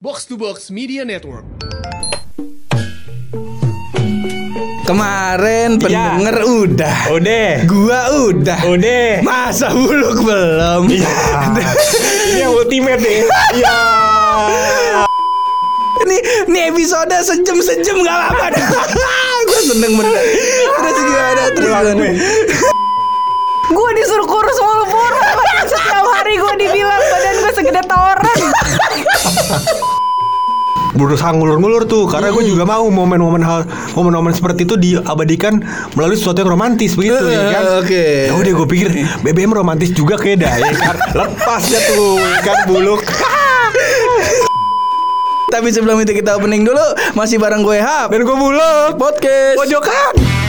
Box 0.00 0.24
to 0.32 0.40
Box 0.40 0.72
Media 0.72 1.04
Network. 1.04 1.44
Kemarin 4.88 5.76
pendenger 5.76 6.40
udah. 6.40 7.12
Udah. 7.12 7.68
Gua 7.68 8.08
udah. 8.32 8.64
Udah. 8.64 9.20
Masa 9.20 9.68
buluk 9.76 10.24
belum? 10.24 10.88
Ini 10.88 11.04
yang 12.32 12.56
ultimate 12.56 12.96
nih. 12.96 13.28
Iya. 13.60 13.76
Ini 16.00 16.16
ini 16.48 16.58
episode 16.72 17.12
sejam-sejam 17.20 18.00
gak 18.00 18.16
apa-apa. 18.32 18.56
Gue 19.52 19.60
seneng 19.68 20.00
bener. 20.00 20.24
Terus 20.80 20.96
gimana? 20.96 21.42
Terus 21.52 21.68
gimana? 21.68 22.04
Gue. 23.70 23.90
Disuruh 24.00 24.26
kurus 24.26 24.58
mulu 24.58 24.84
pur 24.88 25.12
Setiap 25.66 26.06
hari 26.14 26.34
gue 26.38 26.54
dibilang 26.56 27.02
badan 27.10 27.34
gue 27.42 27.52
segede 27.52 27.82
toren 27.84 28.40
Berusaha 30.90 31.30
ngulur-ngulur 31.32 31.86
tuh 31.86 32.04
karena 32.10 32.34
gue 32.34 32.44
juga 32.44 32.66
mau 32.66 32.84
momen-momen 32.90 33.40
hal 33.40 33.64
momen-momen 33.94 34.34
seperti 34.34 34.66
itu 34.66 34.74
diabadikan 34.74 35.62
melalui 35.94 36.18
sesuatu 36.18 36.42
yang 36.42 36.52
romantis 36.52 36.98
begitu 36.98 37.24
ya 37.30 37.46
kan. 37.54 37.62
Eh, 37.62 37.76
oke. 37.80 38.04
Ya 38.28 38.34
udah 38.34 38.52
gue 38.58 38.68
pikir 38.68 38.88
BBM 39.22 39.54
romantis 39.54 39.94
juga 39.94 40.18
kayak 40.18 40.42
dah 40.44 40.54
ya 40.60 40.72
kan. 40.74 40.96
Lepas 41.24 41.62
ya 41.70 41.80
tuh 41.94 42.18
ya 42.18 42.40
kan 42.42 42.56
buluk. 42.66 43.00
Tapi 45.50 45.68
sebelum 45.74 45.98
itu 45.98 46.14
kita 46.14 46.38
opening 46.38 46.62
dulu 46.62 46.94
Masih 47.18 47.34
bareng 47.42 47.66
gue 47.66 47.82
Hap 47.82 48.14
Dan 48.14 48.22
gue 48.22 48.36
buluk. 48.38 48.94
Podcast 48.94 49.58
Pojokan. 49.58 50.39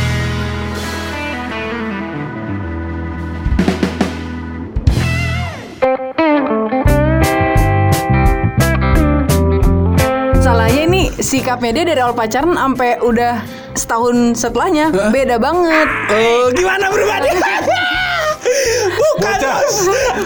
Sikapnya 11.21 11.71
dia 11.71 11.85
dari 11.95 12.01
awal 12.03 12.17
pacaran 12.17 12.57
sampai 12.57 12.99
udah 12.99 13.39
setahun 13.71 14.35
setelahnya 14.35 14.91
Beda 15.15 15.39
banget 15.39 15.87
Oh 16.11 16.51
gimana 16.51 16.91
berubahnya? 16.91 17.31
Bukan 19.21 19.37
Bocah. 19.37 19.55
Ros 19.55 19.77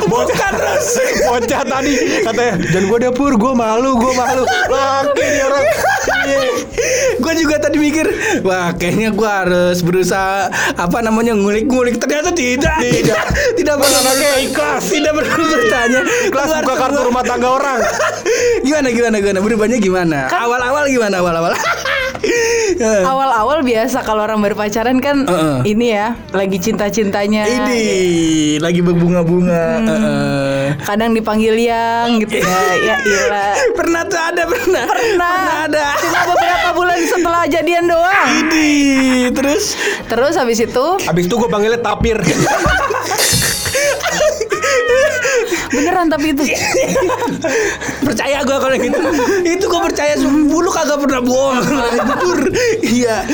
Bukan 0.08 0.54
Ros 0.56 0.88
Bocah 1.22 1.62
tadi 1.64 1.94
katanya 2.24 2.54
dan 2.66 2.84
gue 2.86 3.00
dapur 3.02 3.32
gue 3.36 3.54
malu 3.54 3.92
gue 3.96 4.14
malu. 4.14 4.44
Laki 4.48 5.20
nih 5.22 5.44
orang. 5.44 5.66
Iya. 6.26 6.42
Gue 7.16 7.34
juga 7.36 7.56
tadi 7.58 7.78
mikir 7.78 8.06
Wah 8.42 8.72
kayaknya 8.72 9.10
gue 9.10 9.30
harus 9.30 9.80
berusaha 9.80 10.50
Apa 10.74 11.00
namanya 11.00 11.34
ngulik-ngulik 11.34 11.98
Ternyata 11.98 12.30
tidak 12.30 12.78
Tidak 12.78 13.24
Tidak 13.58 13.76
bertanya. 13.76 14.30
ikhlas. 14.42 14.84
Tidak 14.86 15.14
perlu 15.14 15.46
bertanya 15.48 16.02
Kelas 16.28 16.50
buka 16.60 16.76
kartu 16.76 17.00
rumah 17.04 17.22
tangga 17.22 17.50
orang. 17.52 17.80
Gimana 18.66 18.90
gimana 18.90 19.16
gimana 19.18 19.40
Berubahnya 19.40 19.78
gimana 19.78 20.20
Awal-awal 20.30 20.90
gimana 20.90 21.16
awal-awal 21.22 21.54
Awal-awal 23.12 23.64
biasa 23.64 24.04
kalau 24.04 24.26
orang 24.26 24.42
baru 24.44 24.56
pacaran 24.58 24.98
kan 25.00 25.24
Heeh. 25.26 25.58
Ini 25.76 25.86
ya 25.88 26.08
Lagi 26.36 26.58
cinta-cintanya. 26.60 27.48
Ini 27.48 27.82
Lagi 28.60 28.82
berbunga-bunga 28.84 29.64
Heeh. 29.86 30.64
Kadang 30.84 31.16
dipanggil 31.16 31.56
yang 31.56 32.20
gitu 32.22 32.42
ya. 32.42 32.48
Ya 32.86 32.96
iyalah. 33.02 33.54
Pernah 33.74 34.02
tuh 34.06 34.20
ada 34.20 34.44
Pernah. 34.46 34.86
Pernah. 34.86 35.38
Ada. 35.66 35.86
Cuma 35.98 36.22
beberapa 36.36 36.70
bulan 36.76 37.00
setelah 37.08 37.44
jadian 37.50 37.86
doang. 37.90 38.28
Ini 38.46 38.70
Terus? 39.34 39.74
Terus 40.06 40.34
habis 40.38 40.60
itu? 40.62 40.86
Abis 41.08 41.24
itu 41.26 41.36
gue 41.36 41.50
panggilnya 41.50 41.82
tapir. 41.82 42.18
Beneran 45.76 46.08
tapi 46.08 46.32
itu. 46.32 46.44
Percaya 48.06 48.42
gue 48.42 48.58
kalau 48.58 48.76
gitu. 48.76 49.00
Itu 49.44 49.66
gue 49.66 49.82
percaya 49.84 50.14
Bulu 50.26 50.70
kagak 50.70 51.00
pernah 51.00 51.22
bohong 51.22 51.58
Jujur. 51.62 52.40
Iya. 52.82 53.26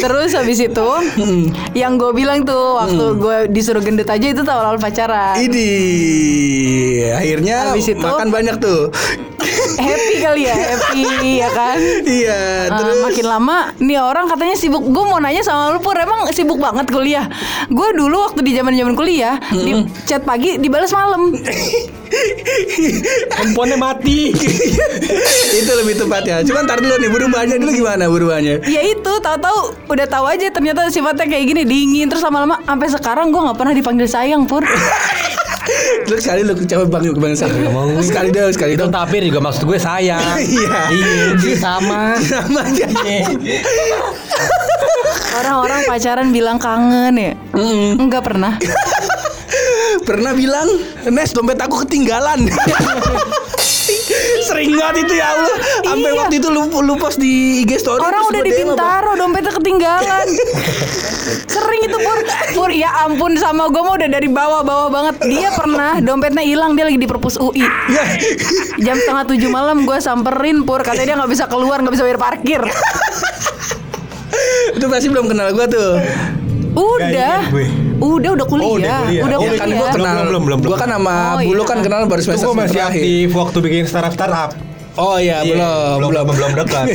Terus 0.00 0.30
habis 0.32 0.58
itu 0.58 0.88
Yang 1.72 1.92
gue 1.96 2.10
bilang 2.14 2.42
tuh 2.42 2.76
Waktu 2.76 3.04
gue 3.14 3.36
disuruh 3.48 3.80
gendut 3.80 4.06
aja 4.06 4.26
Itu 4.26 4.42
tuh 4.42 4.50
awal-awal 4.50 4.76
pacaran. 4.76 5.38
Ini. 5.38 5.70
Akhirnya 7.14 7.56
Habis 7.70 7.88
itu- 7.88 8.00
Makan 8.00 8.28
banyak 8.28 8.56
tuh. 8.58 8.90
Happy 9.74 10.14
kali 10.18 10.42
ya 10.44 10.54
Happy 10.56 11.04
ya 11.36 11.48
kan? 11.50 11.76
Iya 12.02 12.40
Ah, 12.64 12.78
Terus? 12.80 13.00
makin 13.02 13.26
lama 13.26 13.58
nih 13.76 13.98
orang 13.98 14.24
katanya 14.26 14.54
sibuk. 14.54 14.82
Gue 14.82 15.04
mau 15.04 15.18
nanya 15.18 15.40
sama 15.40 15.68
lu 15.68 15.80
pur 15.80 15.94
emang 15.94 16.24
sibuk 16.30 16.56
banget 16.56 16.88
kuliah? 16.88 17.26
Gue 17.68 17.92
dulu 17.92 18.24
waktu 18.24 18.40
di 18.40 18.52
zaman 18.52 18.72
zaman 18.72 18.94
kuliah 18.94 19.36
di 19.50 19.72
chat 20.02 20.22
pagi 20.22 20.56
dibalas 20.56 20.90
malam 20.90 21.32
Handphonenya 23.34 23.76
mati. 23.76 24.30
Itu 25.54 25.72
lebih 25.74 25.98
tepat 25.98 26.22
ya 26.22 26.36
Cuman 26.46 26.62
ntar 26.62 26.78
dulu 26.78 26.94
nih 27.00 27.10
Berubahnya 27.10 27.56
dulu 27.58 27.70
gimana 27.74 28.06
berubahnya 28.06 28.62
ya 28.64 28.80
itu 28.80 29.12
tahu-tahu 29.18 29.74
udah 29.90 30.06
tahu 30.06 30.24
aja 30.30 30.46
ternyata 30.50 30.86
sifatnya 30.88 31.26
kayak 31.26 31.44
gini 31.50 31.62
dingin. 31.66 32.06
Terus 32.08 32.22
lama-lama 32.22 32.60
sampai 32.64 32.88
sekarang 32.90 33.26
gue 33.34 33.40
nggak 33.40 33.58
pernah 33.58 33.74
dipanggil 33.74 34.06
sayang 34.08 34.46
pur. 34.46 34.62
Lu 36.04 36.20
sekali 36.20 36.44
lu 36.44 36.52
coba 36.52 37.00
panggil 37.00 37.16
ke 37.16 37.20
bang 37.24 37.32
Sekali 38.04 38.28
dong 38.28 38.52
Sekali 38.52 38.76
Itu 38.76 38.84
dong. 38.84 38.92
tapir 38.92 39.24
juga 39.24 39.40
maksud 39.40 39.64
gue 39.64 39.80
sayang. 39.80 40.20
Iya. 40.44 40.80
Iya, 40.92 41.56
sama. 41.56 42.20
Sama 42.20 42.60
aja. 42.68 42.84
Orang-orang 45.40 45.80
pacaran 45.88 46.28
bilang 46.30 46.60
kangen 46.60 47.16
ya. 47.16 47.32
Nggak 47.96 48.22
pernah 48.22 48.60
Pernah 50.04 50.32
bilang 50.32 50.68
Nes 51.08 51.32
dompet 51.32 51.56
aku 51.56 51.82
ketinggalan. 51.82 52.44
Sering 54.44 54.76
banget 54.76 55.08
itu 55.08 55.14
ya 55.16 55.26
Allah. 55.26 55.56
Sampai 55.82 56.10
Iya. 56.12 56.18
waktu 56.20 56.34
itu 56.36 56.48
lu, 56.48 56.62
lu 56.78 56.94
post 56.94 57.16
di 57.16 57.64
IG 57.64 57.80
story 57.80 58.00
Orang 58.00 58.28
udah 58.28 58.42
di? 58.42 58.52
Bintaro 58.52 59.12
dompetnya 59.16 59.52
ketinggalan. 59.52 60.26
Sering 61.54 61.80
itu 61.82 61.96
Pur. 61.96 62.18
Pur 62.52 62.70
ya 62.70 62.92
ampun 63.02 63.36
sama 63.36 63.68
gue 63.68 63.80
mah 63.80 63.96
udah 63.96 64.08
dari 64.10 64.28
bawah-bawah 64.28 64.88
banget. 64.90 65.14
Dia 65.24 65.48
pernah 65.52 65.96
dompetnya 65.98 66.44
hilang 66.44 66.76
Dia 66.76 66.84
lagi 66.84 67.00
di 67.00 67.08
perpus 67.08 67.36
UI 67.36 67.64
Jam 68.84 68.96
setengah 68.96 69.24
tujuh 69.26 69.48
malam 69.48 69.84
gue 69.84 69.98
samperin 69.98 70.62
Pur. 70.62 70.84
Katanya 70.84 71.06
dia 71.06 71.16
gak 71.18 71.32
bisa 71.32 71.44
keluar 71.48 71.80
gak 71.80 71.92
bisa 71.92 72.04
bayar 72.04 72.20
parkir. 72.20 72.60
Itu 74.74 74.86
pasti 74.86 75.08
belum 75.08 75.26
kenal 75.26 75.52
gua 75.52 75.64
tuh. 75.64 75.96
Udah. 76.74 77.48
Gue. 77.48 77.83
Udah 78.06 78.30
udah 78.32 78.46
kuliah 78.46 78.66
Oh, 78.66 78.74
udah 78.74 78.94
kuliah. 79.00 79.22
Udah 79.22 79.36
Oh, 79.36 79.42
Ya 79.42 79.48
kuliah 79.48 79.58
kan 79.58 79.68
gua 79.70 79.88
kenal 79.90 80.14
Belum, 80.14 80.42
belum, 80.42 80.42
belum, 80.44 80.58
Gua 80.66 80.76
kan 80.76 80.90
sama 80.90 81.14
Oh, 81.14 81.40
Bulu 81.40 81.56
iya. 81.56 81.66
kan 81.66 81.78
kenal 81.80 82.00
baru 82.04 82.20
semester 82.20 82.44
gue 82.44 82.54
masih 82.54 82.72
terakhir. 82.74 83.00
aktif 83.00 83.28
waktu 83.32 83.56
bikin 83.60 83.84
startup 83.84 84.12
startup. 84.12 84.50
Oh 84.94 85.16
iya, 85.16 85.42
Iya, 85.42 85.50
belum, 85.50 86.06
belum, 86.06 86.22
belum, 86.22 86.24
belum 86.30 86.50
dekat. 86.60 86.86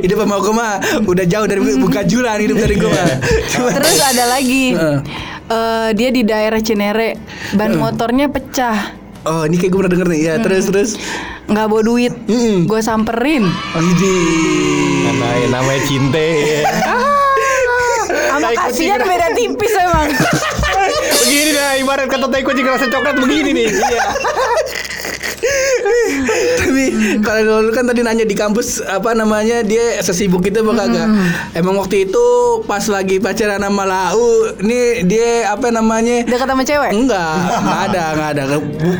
hidup 0.00 0.16
sama 0.18 0.36
gue 0.38 0.54
mah 0.54 0.72
udah 1.02 1.24
jauh 1.24 1.44
dari 1.44 1.60
buka 1.84 2.00
julan 2.02 2.38
hidup 2.38 2.56
dari 2.56 2.74
gue 2.74 2.88
mah. 2.88 3.08
Cuma- 3.46 3.72
Terus 3.74 3.98
ada 4.00 4.24
lagi 4.28 4.64
Heeh. 4.72 4.98
Eh, 5.44 5.88
Dia 5.92 6.08
di 6.08 6.22
daerah 6.22 6.56
Cinere 6.58 7.20
Ban 7.52 7.74
motornya 7.74 8.26
pecah 8.26 8.96
Oh 9.22 9.42
ini 9.42 9.56
kayak 9.56 9.70
gue 9.70 9.78
pernah 9.78 9.92
denger 9.94 10.08
nih. 10.10 10.20
Ya 10.22 10.34
terus 10.38 10.64
terus. 10.66 10.90
nggak 11.44 11.64
bawa 11.66 11.82
duit 11.82 12.12
Mm-mm. 12.24 12.64
Gue 12.64 12.80
samperin 12.80 13.44
Idi. 13.74 14.16
Namanya 15.02 15.46
namanya 15.50 15.80
cinte. 15.82 16.28
Sama 16.62 17.12
Tai 18.54 18.70
kucing 18.70 18.86
kasihan 18.86 19.00
beda 19.02 19.28
tipis 19.34 19.74
emang 19.74 20.08
begini 21.26 21.50
dah 21.50 21.70
ibarat 21.82 22.06
kata 22.06 22.26
tai 22.30 22.42
kucing 22.46 22.66
rasa 22.66 22.86
coklat 22.86 23.16
begini 23.18 23.50
nih. 23.50 23.68
Iya. 23.70 24.02
Tapi 26.60 26.84
kalau 27.20 27.60
lu 27.60 27.70
kan 27.70 27.84
tadi 27.84 28.00
nanya 28.00 28.24
di 28.24 28.32
kampus 28.32 28.80
apa 28.80 29.12
namanya 29.12 29.60
dia 29.60 30.00
sesibuk 30.00 30.42
itu 30.42 30.60
apa 30.60 30.72
kagak? 30.76 31.08
Emang 31.52 31.76
waktu 31.76 32.06
itu 32.06 32.26
pas 32.64 32.82
lagi 32.86 33.18
pacaran 33.18 33.60
sama 33.60 33.84
Lau, 33.84 34.20
ini 34.58 35.04
dia 35.04 35.50
apa 35.50 35.68
namanya? 35.68 36.24
Dekat 36.24 36.46
sama 36.46 36.62
cewek 36.62 36.90
Enggak, 36.90 37.34
enggak 37.54 37.80
ada, 37.90 38.04
enggak 38.12 38.28
ada. 38.32 38.42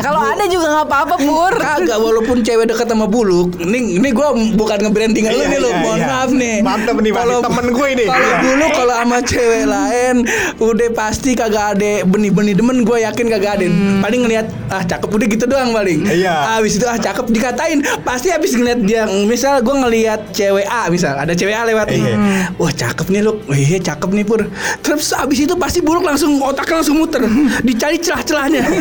Kalau 0.01 0.21
ada 0.21 0.45
juga 0.47 0.67
nggak 0.71 0.87
apa-apa 0.87 1.15
Pur 1.17 1.53
Kagak 1.55 1.99
walaupun 1.99 2.39
cewek 2.41 2.67
dekat 2.67 2.87
sama 2.87 3.07
buluk 3.07 3.57
Ini 3.57 3.99
ini 4.01 4.09
gue 4.11 4.29
bukan 4.55 4.79
nge-branding 4.81 5.25
lu 5.27 5.35
Iya, 5.35 5.47
nih 5.49 5.59
lu 5.59 5.71
iya, 5.71 5.79
Mohon 5.81 5.99
iya. 5.99 6.07
maaf 6.07 6.31
nih 6.31 6.55
Mantep 6.61 6.97
nih, 6.99 7.11
masih 7.13 7.39
temen 7.41 7.67
gue 7.71 7.89
ini. 7.95 8.05
Kalau 8.07 8.31
buluk 8.43 8.71
kalau 8.75 8.95
sama 8.95 9.19
cewek 9.23 9.65
lain 9.65 10.17
Udah 10.59 10.89
pasti 10.93 11.31
kagak 11.33 11.79
ada 11.79 11.93
benih-benih 12.05 12.55
demen 12.55 12.83
Gue 12.83 13.03
yakin 13.03 13.27
kagak 13.29 13.53
ada 13.61 13.67
Paling 14.03 14.21
ngeliat 14.23 14.47
Ah 14.69 14.83
cakep 14.83 15.09
udah 15.09 15.27
gitu 15.27 15.45
doang 15.47 15.71
paling 15.73 16.01
Iya. 16.05 16.34
Habis 16.35 16.73
itu 16.77 16.87
ah 16.87 16.97
cakep. 16.97 17.25
Dikatain 17.31 17.79
Pasti 18.03 18.29
habis 18.29 18.53
ngeliat 18.53 18.81
dia 18.81 19.03
Misal 19.25 19.61
gue 19.61 19.75
ngeliat 19.75 20.31
cewek 20.31 20.67
A 20.67 20.89
Misal 20.89 21.15
ada 21.15 21.33
cewek 21.33 21.53
A 21.53 21.63
lewat. 21.65 21.89
Iya. 21.89 22.15
Wah 22.55 22.71
cakep 22.71 23.07
nih 23.09 23.21
lu 23.23 23.33
Iya 23.49 23.79
cakep 23.85 24.11
nih 24.11 24.25
pur. 24.25 24.41
Terus 24.81 25.13
habis 25.13 25.39
itu 25.39 25.55
pasti 25.55 25.79
buluk 25.79 26.03
langsung 26.03 26.37
Otaknya 26.39 26.81
langsung 26.81 26.97
muter. 26.99 27.23
Dicari 27.61 27.99
celah-celahnya. 27.99 28.63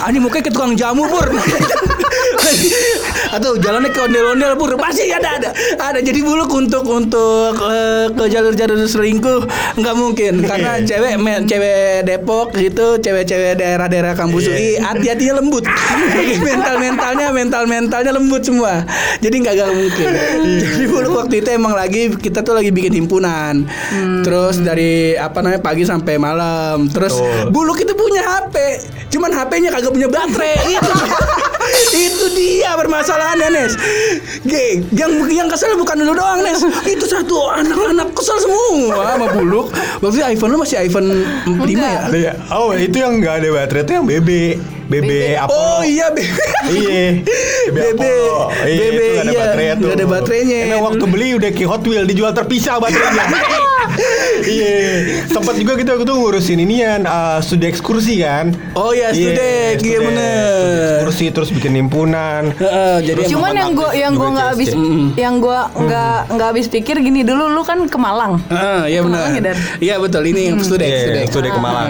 Ah 0.00 0.08
ini 0.08 0.16
mukanya 0.16 0.48
ke 0.48 0.52
tukang 0.52 0.72
jamu 0.72 1.04
pur. 1.04 1.28
Atau 3.30 3.54
jalannya 3.56 3.90
ke 3.90 4.00
ondel-ondel 4.00 4.56
pur. 4.56 4.74
Pasti 4.76 5.10
ada 5.10 5.38
ada 5.38 5.50
Ada. 5.78 5.98
Jadi 6.00 6.20
buluk 6.20 6.50
untuk 6.50 6.84
untuk 6.84 7.54
eh, 7.60 8.06
ke 8.10 8.24
jalur-jalur 8.26 8.80
selingkuh. 8.84 9.40
Nggak 9.76 9.94
mungkin. 9.94 10.34
Karena 10.42 10.80
cewek 10.80 11.14
me- 11.16 11.44
cewek 11.44 12.04
Depok 12.04 12.52
gitu 12.54 12.98
cewek-cewek 12.98 13.56
daerah-daerah 13.56 14.12
kampus 14.14 14.48
UI 14.48 14.78
hati-hatinya 14.78 15.40
lembut. 15.40 15.64
Mental 16.46 16.76
mental 16.78 16.99
mentalnya 17.00 17.28
mental 17.32 17.62
mentalnya 17.64 18.12
lembut 18.12 18.42
semua. 18.44 18.84
Jadi 19.24 19.36
nggak 19.40 19.54
gak 19.56 19.70
mungkin. 19.72 20.06
Jadi 20.60 20.84
buluk 20.84 21.12
waktu 21.16 21.34
itu 21.40 21.48
emang 21.56 21.72
lagi 21.72 22.12
kita 22.12 22.44
tuh 22.44 22.52
lagi 22.52 22.68
bikin 22.68 22.92
himpunan. 22.92 23.64
Terus 24.20 24.60
dari 24.60 25.16
apa 25.16 25.40
namanya 25.40 25.64
pagi 25.64 25.88
sampai 25.88 26.20
malam. 26.20 26.92
Terus 26.92 27.16
Betul. 27.16 27.48
buluk 27.56 27.78
itu 27.80 27.92
punya 27.96 28.20
HP. 28.20 28.56
Cuman 29.16 29.32
HP-nya 29.32 29.70
kagak 29.72 29.92
punya 29.96 30.08
baterai. 30.12 30.54
itu, 30.70 30.92
itu 31.94 32.26
dia 32.36 32.74
permasalahannya 32.76 33.48
Nes. 33.52 33.72
Ge, 34.46 34.82
yang 34.94 35.12
yang 35.30 35.48
kesel 35.50 35.74
bukan 35.76 36.02
lu 36.02 36.14
doang 36.14 36.42
Nes. 36.42 36.62
Itu 36.86 37.04
satu 37.06 37.50
anak-anak 37.50 38.12
kesel 38.14 38.38
semua 38.42 39.14
sama 39.14 39.26
buluk. 39.32 39.72
Waktu 40.00 40.16
itu 40.20 40.26
iPhone 40.36 40.50
lu 40.54 40.58
masih 40.62 40.76
iPhone 40.82 41.08
5 41.46 41.66
ya? 41.66 42.00
Iya. 42.10 42.32
Oh 42.54 42.74
itu 42.74 42.96
yang 43.00 43.18
nggak 43.18 43.34
ada 43.44 43.48
baterai 43.54 43.82
itu 43.84 43.92
yang 43.96 44.06
BB 44.06 44.30
BB 44.90 45.10
apa? 45.38 45.48
Oh 45.54 45.82
iya. 45.86 46.10
Iya. 46.66 47.22
BB. 47.70 48.02
Iya, 48.66 48.86
BB, 48.90 48.98
itu 48.98 49.02
nggak 49.14 49.22
ada 49.22 49.30
iya. 49.30 49.40
baterai 49.40 49.66
tuh. 49.70 49.86
Nggak 49.86 49.96
ada 49.96 50.06
baterainya. 50.10 50.56
Emang 50.66 50.82
waktu 50.90 51.04
beli 51.06 51.28
udah 51.38 51.50
kayak 51.54 51.68
Hot 51.70 51.82
Wheel 51.86 52.04
dijual 52.10 52.32
terpisah 52.34 52.82
baterainya. 52.82 53.24
Iya. 54.46 54.76
Sempat 55.26 55.54
juga 55.56 55.76
kita 55.76 55.94
waktu 55.94 56.04
itu 56.04 56.14
ngurusin 56.14 56.58
inian 56.58 57.00
uh, 57.04 57.38
studi 57.40 57.68
ekskursi 57.68 58.20
kan. 58.20 58.52
Oh 58.72 58.90
iya, 58.90 59.12
studek, 59.12 59.80
iya 59.80 59.98
studek. 59.98 60.00
bener. 60.06 60.40
Studi 60.40 60.88
Ekskursi 60.90 61.24
terus 61.32 61.50
bikin 61.50 61.72
himpunan. 61.76 62.42
Heeh, 62.54 62.96
jadi 63.04 63.20
Cuman 63.28 63.52
yang 63.52 63.70
gue 63.72 63.90
yang 63.94 64.12
gue 64.14 64.28
nggak 64.30 64.48
habis 64.50 64.68
yang 65.16 65.34
gue 65.38 65.58
nggak 65.76 66.18
nggak 66.30 66.48
habis 66.48 66.66
pikir 66.66 66.96
gini 66.98 67.20
dulu 67.22 67.48
lu 67.48 67.62
kan 67.62 67.84
ke 67.84 67.98
Malang. 67.98 68.40
Heeh, 68.48 68.80
iya 68.90 69.00
benar. 69.00 69.20
Ya, 69.30 69.40
Dan? 69.42 69.56
Iya 69.78 69.94
betul 69.98 70.22
ini 70.26 70.40
yang 70.48 70.58
studek, 70.60 70.88
Iya, 70.88 71.00
studek. 71.04 71.24
studi 71.30 71.48
ke 71.50 71.60
Malang. 71.60 71.88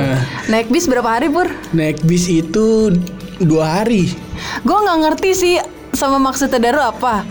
Naik 0.49 0.69
bis 0.69 0.85
berapa 0.87 1.09
hari 1.09 1.29
pur? 1.29 1.47
Naik 1.73 2.03
bis 2.03 2.27
itu 2.27 2.95
dua 3.39 3.83
hari. 3.83 4.11
Gue 4.63 4.77
nggak 4.77 4.99
ngerti 5.07 5.31
sih 5.33 5.55
sama 6.01 6.17
maksudnya 6.17 6.57
Daru 6.57 6.81
apa. 6.81 7.29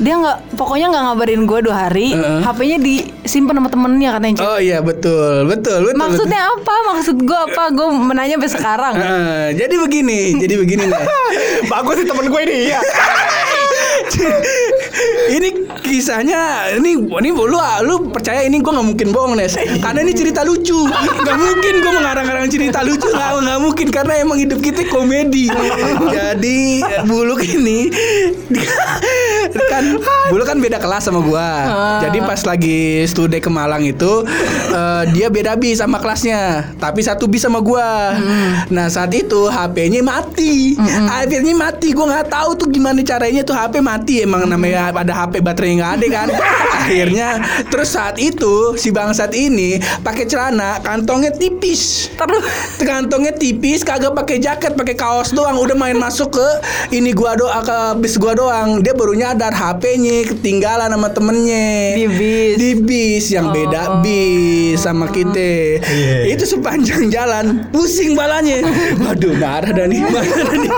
Dia 0.00 0.14
nggak 0.16 0.56
pokoknya 0.56 0.88
nggak 0.88 1.04
ngabarin 1.12 1.42
gue 1.44 1.58
dua 1.68 1.76
hari. 1.86 2.16
Heeh. 2.16 2.40
HP-nya 2.40 2.78
disimpan 2.80 3.60
sama 3.60 3.68
temennya 3.68 4.10
katanya. 4.16 4.36
Oh 4.40 4.56
iya 4.56 4.80
betul, 4.80 5.44
betul, 5.44 5.84
betul. 5.84 6.00
Maksudnya 6.00 6.40
apa? 6.48 6.74
Maksud 6.96 7.16
gue 7.20 7.38
apa? 7.52 7.62
Gue 7.76 7.86
menanya 7.92 8.40
sampai 8.40 8.52
sekarang. 8.52 8.94
betul. 8.96 9.12
Heeh, 9.12 9.46
jadi 9.60 9.74
begini, 9.76 10.20
jadi 10.40 10.54
begini 10.56 10.82
nih. 10.88 11.04
Bagus 11.72 12.00
sih 12.00 12.06
temen 12.08 12.26
gue 12.32 12.40
ini. 12.48 12.56
Iya. 12.72 12.80
ini 15.36 15.48
kisahnya 15.82 16.72
ini 16.78 16.98
ini 16.98 17.30
lu 17.34 17.58
lu 17.86 17.96
percaya 18.10 18.46
ini 18.46 18.62
gue 18.62 18.72
nggak 18.72 18.86
mungkin 18.86 19.08
bohong 19.10 19.34
Nes. 19.38 19.58
Karena 19.58 20.02
ini 20.02 20.12
cerita 20.14 20.46
lucu. 20.46 20.86
Nggak 20.86 21.36
mungkin 21.38 21.72
gue 21.82 21.92
mengarang-arang 21.92 22.48
cerita 22.48 22.80
lucu. 22.86 23.08
Nggak 23.10 23.30
nggak 23.42 23.60
mungkin 23.60 23.86
karena 23.90 24.12
emang 24.22 24.38
hidup 24.38 24.62
kita 24.62 24.86
komedi. 24.88 25.50
Jadi 26.10 26.82
buluk 27.06 27.42
ini 27.42 27.90
kan 29.72 29.84
buluk 30.30 30.46
kan 30.46 30.58
beda 30.58 30.78
kelas 30.78 31.06
sama 31.06 31.20
gua. 31.22 31.48
Jadi 32.02 32.18
pas 32.22 32.40
lagi 32.46 33.02
studi 33.06 33.38
ke 33.42 33.50
Malang 33.50 33.82
itu 33.84 34.24
eh, 34.72 35.02
dia 35.12 35.28
beda 35.30 35.58
bis 35.58 35.78
sama 35.82 35.98
kelasnya 35.98 36.72
tapi 36.78 37.02
satu 37.02 37.26
bis 37.26 37.44
sama 37.44 37.60
gua. 37.62 38.16
Nah 38.70 38.86
saat 38.90 39.12
itu 39.14 39.48
HP-nya 39.50 40.02
mati. 40.02 40.76
HP-nya 40.78 41.54
mati. 41.54 41.92
Gua 41.92 42.10
nggak 42.10 42.28
tahu 42.30 42.50
tuh 42.58 42.68
gimana 42.70 43.00
caranya 43.02 43.42
tuh 43.42 43.54
HP 43.54 43.82
mati 43.82 43.95
emang 44.04 44.50
namanya 44.50 44.92
ada 44.92 45.12
HP 45.24 45.40
baterai 45.40 45.80
nggak 45.80 45.92
ada 45.96 46.06
kan? 46.10 46.28
Akhirnya 46.86 47.28
terus 47.70 47.94
saat 47.94 48.20
itu 48.20 48.76
si 48.76 48.92
bangsat 48.92 49.32
ini 49.32 49.80
pakai 50.02 50.26
celana 50.26 50.78
kantongnya 50.82 51.32
tipis. 51.32 52.12
Terus 52.14 52.44
kantongnya 52.82 53.32
tipis 53.34 53.86
kagak 53.86 54.12
pakai 54.12 54.42
jaket 54.42 54.74
pakai 54.74 54.94
kaos 54.98 55.32
doang. 55.32 55.58
Udah 55.58 55.74
main 55.78 55.96
masuk 55.96 56.36
ke 56.36 56.48
ini 56.94 57.14
gua 57.16 57.38
doa 57.38 57.60
ke 57.62 57.78
bis 58.02 58.18
gua 58.18 58.36
doang. 58.36 58.82
Dia 58.82 58.92
baru 58.92 59.16
nyadar 59.16 59.54
HP-nya 59.54 60.26
ketinggalan 60.34 60.90
sama 60.90 61.08
temennya. 61.10 61.96
Di 61.96 62.06
bis. 62.06 62.54
di 62.58 62.70
bis 62.82 63.24
yang 63.30 63.50
beda 63.50 64.02
bis 64.02 64.82
sama 64.82 65.08
kita. 65.10 65.80
Iya. 65.86 66.34
itu 66.34 66.44
sepanjang 66.44 67.08
jalan 67.10 67.66
pusing 67.70 68.14
balanya. 68.18 68.62
Waduh 69.02 69.34
marah 69.38 69.70
dah 69.70 69.86
nih 69.86 70.02
marah 70.06 70.54
nih. 70.54 70.70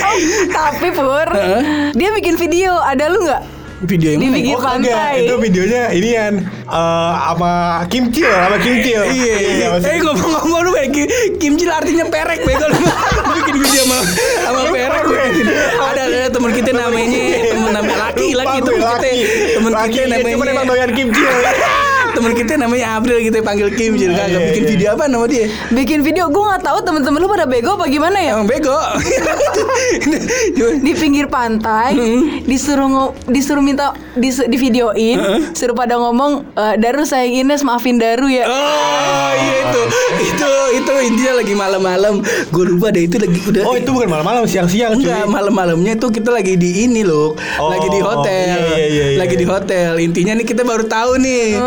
Tapi 0.56 0.88
pur 0.92 1.28
Heeh. 1.32 1.62
dia 1.92 2.08
bikin 2.16 2.34
video. 2.36 2.55
Ada 2.64 3.04
lu 3.06 3.20
nggak? 3.20 3.42
video 3.76 4.08
yang 4.08 4.20
Di 4.20 4.26
mana? 4.26 4.36
pinggir 4.40 4.56
Oh, 4.56 4.60
enggak, 4.64 4.96
pantai. 4.96 5.16
itu 5.20 5.34
videonya 5.36 5.82
inian 5.92 6.34
eh 6.64 7.12
sama 7.28 7.52
Kim 7.92 8.08
Chill, 8.08 8.32
sama 8.32 8.56
Kim 8.56 8.76
Chill. 8.80 9.04
Iya, 9.04 9.34
iya. 9.36 9.66
maksudnya- 9.68 9.92
Eh 9.92 10.00
ngomong-ngomong 10.00 10.60
lu 10.64 10.70
kayak 10.72 10.90
Kim, 11.36 11.52
Jil 11.60 11.68
artinya 11.68 12.08
perek 12.08 12.40
bego 12.40 12.72
lu. 12.72 12.78
Bikin 13.36 13.54
video 13.60 13.82
sama 13.84 13.98
sama 14.42 14.60
perek. 14.72 15.32
Ada 15.76 16.00
ada 16.02 16.20
teman 16.32 16.50
kita 16.50 16.70
namanya 16.72 17.04
teman 17.52 17.70
namanya 17.70 17.96
laki 18.08 18.26
laki 18.32 18.56
teman 18.64 18.80
kita 18.80 18.98
teman 19.52 19.72
kita 19.92 20.04
dia 20.08 20.16
Cuma 20.16 20.28
emang 20.32 20.48
namanya 20.48 20.68
doyan 20.72 20.90
Kim 20.96 21.08
Chill. 21.12 21.28
Teman 22.16 22.32
kita 22.32 22.52
namanya 22.56 22.96
April 22.96 23.20
kita 23.20 23.38
panggil 23.40 23.68
Kim 23.70 23.92
Iya, 23.94 24.08
kagak 24.10 24.28
iya, 24.30 24.48
bikin 24.48 24.62
iya. 24.62 24.70
video 24.70 24.88
apa 24.90 25.04
nama 25.06 25.26
dia? 25.26 25.46
Bikin 25.68 26.00
video. 26.00 26.24
Gue 26.26 26.42
nggak 26.42 26.62
tahu 26.62 26.78
temen-temen 26.80 27.18
lu 27.18 27.28
pada 27.28 27.44
bego 27.44 27.74
apa 27.74 27.84
gimana 27.86 28.16
ya? 28.18 28.32
Emang 28.34 28.46
bego. 28.46 28.72
di 30.78 30.92
pinggir 30.94 31.26
pantai 31.26 31.92
disuruh 32.42 32.86
ngo- 32.86 33.14
disuruh 33.26 33.60
minta 33.60 33.90
dis- 34.14 34.42
di 34.42 34.56
videoin 34.56 35.18
suruh 35.52 35.74
pada 35.74 35.96
ngomong 35.96 36.44
"Eh, 36.50 36.74
Daru 36.76 37.02
sayang 37.02 37.44
Ines 37.44 37.60
maafin 37.60 37.96
Daru 37.96 38.26
ya 38.26 38.44
Oh 38.44 39.30
iya 39.34 39.56
itu 39.62 39.82
itu 40.22 40.50
itu 40.76 40.92
intinya 41.04 41.32
lagi 41.36 41.54
malam-malam 41.54 42.14
gue 42.22 42.64
lupa 42.66 42.88
deh 42.88 43.04
itu 43.04 43.16
lagi 43.16 43.38
udah 43.42 43.62
Oh, 43.62 43.74
itu 43.74 43.90
bukan 43.90 44.06
malam-malam, 44.08 44.46
siang-siang. 44.46 44.94
Enggak, 44.94 45.26
malam-malamnya 45.26 45.96
tuh 45.96 46.08
kita 46.08 46.30
lagi 46.30 46.54
di 46.54 46.86
ini 46.86 47.02
loh, 47.02 47.34
Oh, 47.56 47.66
lagi 47.66 47.88
di 47.88 47.98
hotel, 47.98 48.62
iya, 48.62 48.78
iya, 48.78 49.04
iya, 49.08 49.18
lagi 49.18 49.34
iya. 49.34 49.42
di 49.42 49.46
hotel. 49.48 49.90
Intinya 49.98 50.32
nih 50.32 50.46
kita 50.46 50.62
baru 50.62 50.86
tahu 50.86 51.18
nih. 51.18 51.58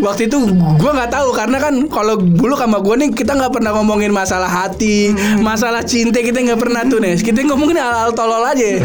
Waktu 0.00 0.32
itu 0.32 0.38
gua 0.80 0.90
nggak 0.96 1.12
tahu 1.12 1.28
karena 1.36 1.58
kan 1.60 1.74
kalau 1.92 2.18
dulu 2.18 2.54
sama 2.56 2.80
gua 2.80 2.98
nih 2.98 3.12
kita 3.12 3.36
nggak 3.36 3.52
pernah 3.52 3.70
ngomongin 3.76 4.10
masalah 4.10 4.48
hati, 4.48 5.12
masalah 5.38 5.84
cinta 5.84 6.18
kita 6.24 6.40
nggak 6.40 6.60
pernah 6.60 6.82
tuh 6.86 6.98
nih. 6.98 7.20
Kita 7.20 7.44
ngomongin 7.46 7.78
hal-hal 7.78 8.10
tolol 8.16 8.42
aja. 8.42 8.80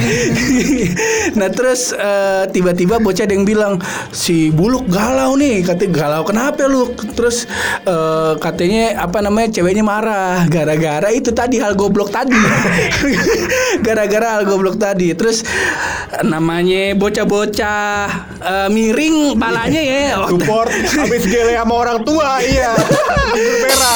nah 1.40 1.50
terus 1.50 1.96
eh, 1.96 2.44
tiba-tiba 2.52 3.00
bocah 3.00 3.24
ada 3.26 3.34
yang 3.34 3.46
bilang 3.48 3.80
si 4.12 4.50
buluk 4.50 4.90
galau 4.90 5.38
nih, 5.40 5.64
katanya 5.64 5.92
galau 5.96 6.22
kenapa 6.28 6.66
lu? 6.68 6.92
Terus 7.16 7.48
eh, 7.88 8.34
katanya 8.38 9.00
apa 9.06 9.24
namanya 9.24 9.56
ceweknya 9.60 9.84
marah 9.86 10.46
gara-gara 10.50 11.10
itu 11.14 11.32
tadi 11.32 11.62
hal 11.62 11.74
goblok 11.78 12.12
tadi. 12.12 12.36
gara-gara 13.86 14.40
hal 14.40 14.44
goblok 14.44 14.76
tadi. 14.82 15.14
Terus 15.16 15.46
namanya 16.26 16.94
bocah-bocah 16.98 17.88
eh, 18.42 18.68
miring 18.74 19.38
palanya 19.40 19.82
ya. 19.82 20.02
Support 20.28 20.70
habis 21.00 21.24
gele 21.28 21.54
sama 21.56 21.74
orang 21.80 22.00
tua, 22.04 22.44
iya. 22.44 22.76
Merah. 23.36 23.96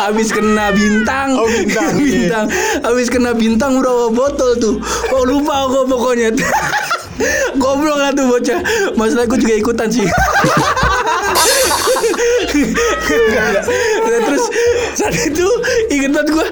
Habis 0.00 0.28
kena 0.34 0.74
bintang. 0.74 1.38
Oh, 1.38 1.46
bintang, 1.46 1.94
iya. 2.02 2.04
bintang. 2.04 2.46
Habis 2.82 3.06
kena 3.08 3.32
bintang 3.32 3.78
udah 3.78 4.10
botol 4.10 4.58
tuh. 4.58 4.74
Oh 5.14 5.22
lupa 5.22 5.70
aku 5.70 5.86
pokoknya. 5.86 6.34
Goblok 7.62 7.96
lah 7.96 8.12
tuh 8.12 8.28
bocah. 8.28 8.60
Masalah 8.98 9.24
gue 9.24 9.38
juga 9.40 9.54
ikutan 9.56 9.88
sih. 9.88 10.04
Nah, 14.06 14.20
terus 14.26 14.44
saat 14.96 15.14
itu 15.14 15.46
inget 15.92 16.10
banget 16.16 16.28
gue 16.32 16.46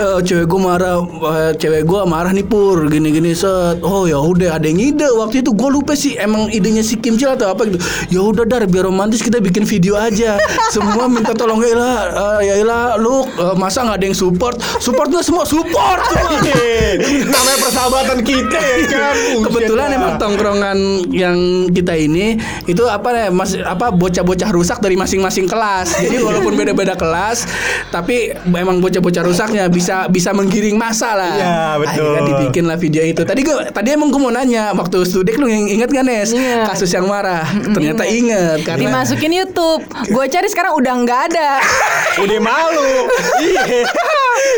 eh, 0.00 0.18
cewek 0.24 0.46
gue 0.48 0.60
marah 0.60 0.96
eh, 1.04 1.52
cewek 1.54 1.82
gue 1.86 2.00
marah 2.08 2.32
nih 2.32 2.46
pur 2.46 2.88
gini 2.88 3.12
gini 3.12 3.32
set 3.36 3.84
oh 3.84 4.08
ya 4.08 4.18
udah 4.18 4.58
ada 4.58 4.66
yang 4.66 4.80
ide 4.80 5.06
waktu 5.12 5.44
itu 5.44 5.52
gue 5.54 5.68
lupa 5.70 5.92
sih 5.94 6.16
emang 6.16 6.48
idenya 6.50 6.82
si 6.82 6.96
Kim 6.98 7.20
Jil 7.20 7.36
atau 7.36 7.52
apa 7.52 7.68
gitu 7.68 7.78
ya 8.10 8.20
udah 8.24 8.44
dar 8.48 8.64
biar 8.66 8.88
romantis 8.88 9.22
kita 9.22 9.38
bikin 9.38 9.68
video 9.68 9.94
aja 9.94 10.40
semua 10.72 11.06
minta 11.06 11.36
tolong 11.36 11.62
ya 11.62 11.70
ilah 11.76 11.96
eh, 12.10 12.38
ya 12.48 12.54
ilah 12.64 12.82
lu 12.98 13.22
eh, 13.28 13.54
masa 13.54 13.86
nggak 13.86 13.98
ada 14.02 14.06
yang 14.10 14.16
support 14.16 14.56
supportnya 14.80 15.22
semua 15.22 15.44
support 15.44 16.00
semua. 16.10 16.40
Iya. 16.40 16.90
Namanya 17.34 17.58
persahabatan 17.60 18.18
kita 18.24 18.58
ya 18.58 18.76
kan. 18.88 19.14
Kebetulan 19.46 19.88
emang 19.94 20.14
tongkrongan 20.16 20.78
yang 21.12 21.68
kita 21.70 21.94
ini 21.94 22.40
itu 22.66 22.82
apa 22.88 23.12
ya 23.14 23.28
mas 23.30 23.54
apa 23.60 23.92
bocah-bocah 23.92 24.50
rusak 24.50 24.78
dari 24.82 24.96
masing-masing 24.98 25.46
kelas. 25.46 25.59
Jadi 26.00 26.16
walaupun 26.24 26.56
beda-beda 26.56 26.96
kelas, 26.96 27.44
tapi 27.92 28.32
emang 28.48 28.80
bocah-bocah 28.80 29.22
rusaknya 29.22 29.68
bisa 29.68 30.08
bisa 30.08 30.32
menggiring 30.32 30.80
masa 30.80 31.12
lah. 31.12 31.34
Iya, 31.36 31.60
betul. 31.76 31.88
Akhirnya 32.00 32.22
dibikin 32.24 32.64
lah 32.64 32.76
video 32.80 33.02
itu. 33.04 33.22
Tadi 33.22 33.40
gue 33.44 33.56
tadi 33.70 33.88
emang 33.92 34.08
gue 34.08 34.20
mau 34.20 34.32
nanya 34.32 34.72
waktu 34.72 35.04
studek 35.04 35.36
lu 35.36 35.46
yang 35.46 35.68
inget 35.68 35.92
gak 35.92 36.04
Nes 36.06 36.32
Ingat. 36.32 36.72
kasus 36.72 36.90
yang 36.90 37.04
marah? 37.04 37.44
Ternyata 37.50 38.08
inget 38.08 38.64
karena 38.64 38.88
dimasukin 38.88 39.32
YouTube 39.36 39.82
gue 40.08 40.24
cari 40.30 40.48
sekarang 40.48 40.72
udah 40.78 40.94
nggak 41.04 41.20
ada 41.32 41.50
Udah 42.24 42.38
malu. 42.42 43.06
Iya. 43.40 43.86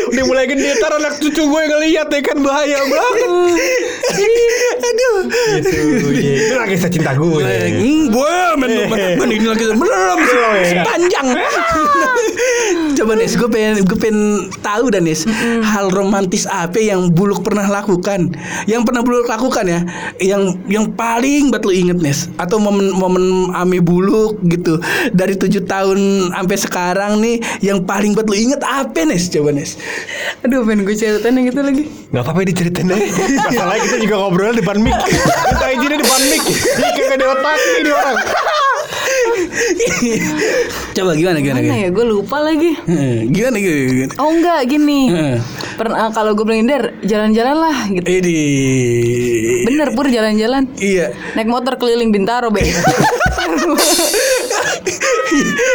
Udah 0.09 0.23
mulai 0.25 0.45
gede 0.49 0.79
ntar 0.79 0.95
anak 0.97 1.19
cucu 1.21 1.43
gue 1.43 1.61
ngeliat 1.69 2.07
ya 2.09 2.19
kan 2.23 2.37
bahaya 2.41 2.79
banget. 2.87 3.29
Aduh. 4.83 5.17
Gitu. 5.59 6.07
iya. 6.17 6.35
Itu 6.49 6.55
lagi 6.59 6.75
cinta 6.91 7.11
gue. 7.15 7.43
Gue 8.09 8.35
men, 8.57 8.71
men, 8.89 9.01
men, 9.19 9.29
ini 9.31 9.45
lagi 9.47 9.63
belum 9.69 9.79
Belum, 9.83 10.51
ya? 10.59 10.82
Panjang. 10.85 11.27
Coba 12.97 13.17
Nes, 13.17 13.33
gue 13.33 13.49
pengen 13.49 13.83
gue 13.83 13.97
pengen 13.97 14.47
tahu 14.61 14.93
dan 14.93 15.07
Nes, 15.07 15.25
hal 15.63 15.89
romantis 15.89 16.45
apa 16.47 16.77
yang 16.77 17.09
Buluk 17.09 17.41
pernah 17.41 17.65
lakukan? 17.65 18.35
Yang 18.69 18.81
pernah 18.85 19.01
Buluk 19.01 19.27
lakukan 19.27 19.65
ya, 19.65 19.81
yang 20.21 20.55
yang 20.69 20.85
paling 20.93 21.49
banget 21.49 21.63
lu 21.65 21.73
inget 21.73 21.99
Nes, 21.99 22.29
atau 22.37 22.61
momen-momen 22.61 23.55
ame 23.55 23.81
Buluk 23.81 24.39
gitu 24.47 24.77
dari 25.11 25.33
tujuh 25.35 25.65
tahun 25.65 26.31
sampai 26.35 26.57
sekarang 26.59 27.11
nih, 27.19 27.41
yang 27.65 27.83
paling 27.83 28.13
banget 28.13 28.29
lu 28.29 28.37
inget 28.37 28.61
apa 28.61 29.03
Nes? 29.07 29.27
Coba 29.31 29.51
Nes. 29.51 29.75
Aduh 30.43 30.63
pengen 30.67 30.83
gue 30.83 30.95
ceritain 30.95 31.35
yang 31.39 31.47
itu 31.47 31.61
lagi 31.63 31.83
Gak 32.11 32.23
apa-apa 32.23 32.43
diceritain 32.43 32.91
aja 32.91 33.07
Masalahnya 33.47 33.83
kita 33.87 33.97
juga 34.03 34.15
ngobrol 34.19 34.53
depan 34.55 34.77
mic 34.83 34.95
Kita 35.07 35.65
izinnya 35.71 35.97
depan 36.03 36.21
mic 36.27 36.43
Ini 36.43 36.89
kagak 36.99 37.15
ada 37.15 37.25
otak 37.31 37.57
ini 37.79 37.91
orang 37.91 38.17
Coba 40.95 41.11
gimana 41.13 41.37
gimana? 41.37 41.57
Mana 41.57 41.65
gimana? 41.67 41.79
ya 41.79 41.89
gue 41.89 42.05
lupa 42.05 42.37
lagi 42.39 42.71
Eh, 42.85 43.25
Gimana 43.27 43.57
gimana? 43.57 44.13
Oh 44.17 44.29
enggak 44.29 44.59
gini 44.65 44.99
Heeh. 45.07 45.37
Pernah 45.73 46.09
kalau 46.09 46.33
gue 46.33 46.43
blender 46.43 46.97
jalan-jalan 47.01 47.55
lah 47.55 47.77
gitu 47.87 48.05
Ini 48.05 48.39
Bener 49.65 49.89
pur 49.91 50.05
jalan-jalan 50.05 50.69
Iya. 50.75 51.13
Naik 51.33 51.47
motor 51.47 51.75
keliling 51.75 52.09
Bintaro 52.09 52.49
be 52.49 52.61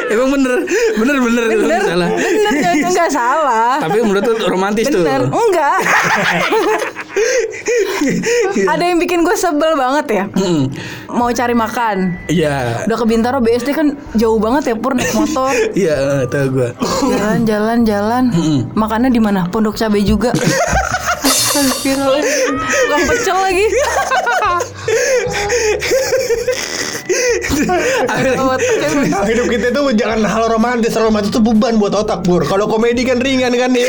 Emang 0.08 0.28
bener, 0.30 0.62
bener 0.94 1.16
bener, 1.18 1.44
Bener 1.50 1.80
salah. 1.82 2.08
Bener 2.12 2.52
jangan 2.54 2.76
enggak 2.86 3.10
salah 3.10 3.72
Tapi 3.80 3.96
menurut 3.98 4.22
lu 4.22 4.36
romantis 4.46 4.86
tuh. 4.86 5.00
Bener 5.00 5.26
Enggak 5.26 5.78
Ada 8.68 8.84
yang 8.84 8.98
bikin 8.98 9.24
gue 9.24 9.34
sebel 9.34 9.74
banget 9.74 10.06
ya 10.08 10.24
Mm. 10.30 10.70
Mau 11.10 11.30
cari 11.30 11.52
makan 11.52 11.96
Iya. 12.26 12.84
Udah 12.84 12.96
ke 12.96 13.06
Bintaro 13.06 13.38
BSD 13.40 13.72
kan 13.72 13.88
jauh 14.14 14.38
banget 14.38 14.70
ya 14.70 14.76
Pur 14.76 14.92
naik 14.92 15.10
motor 15.12 15.50
Iya, 15.72 15.96
tahu 16.26 16.46
gua. 16.54 16.70
Jalan 17.08 17.38
jalan 17.42 17.78
jalan 17.82 18.24
Makannya 18.72 19.08
di 19.08 19.18
mana? 19.18 19.48
Pondok 19.48 19.74
Cabe 19.74 19.98
juga 20.00 20.30
Astagfirullahaladzim. 21.48 22.54
Tukang 22.54 23.02
pecel 23.04 23.36
lagi 23.36 23.66
Hidup 29.28 29.46
kita 29.52 29.66
itu 29.70 29.82
jangan 29.98 30.20
hal 30.24 30.44
romantis. 30.48 30.92
Romantis 30.96 31.30
itu 31.30 31.40
beban 31.42 31.76
buat 31.76 31.94
otak 31.94 32.24
Bur. 32.24 32.42
Kalau 32.44 32.66
komedi 32.66 33.04
kan 33.04 33.20
ringan 33.20 33.52
kan 33.54 33.70
nih 33.72 33.86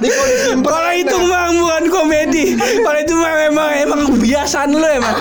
kalau 0.00 0.28
disimpan 0.28 0.70
Kalau 0.70 0.92
itu 0.92 1.16
mah 1.24 1.44
bukan 1.56 1.84
komedi. 1.88 2.44
Kalau 2.56 2.98
itu 3.00 3.14
mah 3.16 3.34
memang 3.48 3.68
emang 3.80 4.00
kebiasaan 4.12 4.68
lu 4.76 4.84
emang. 4.84 5.16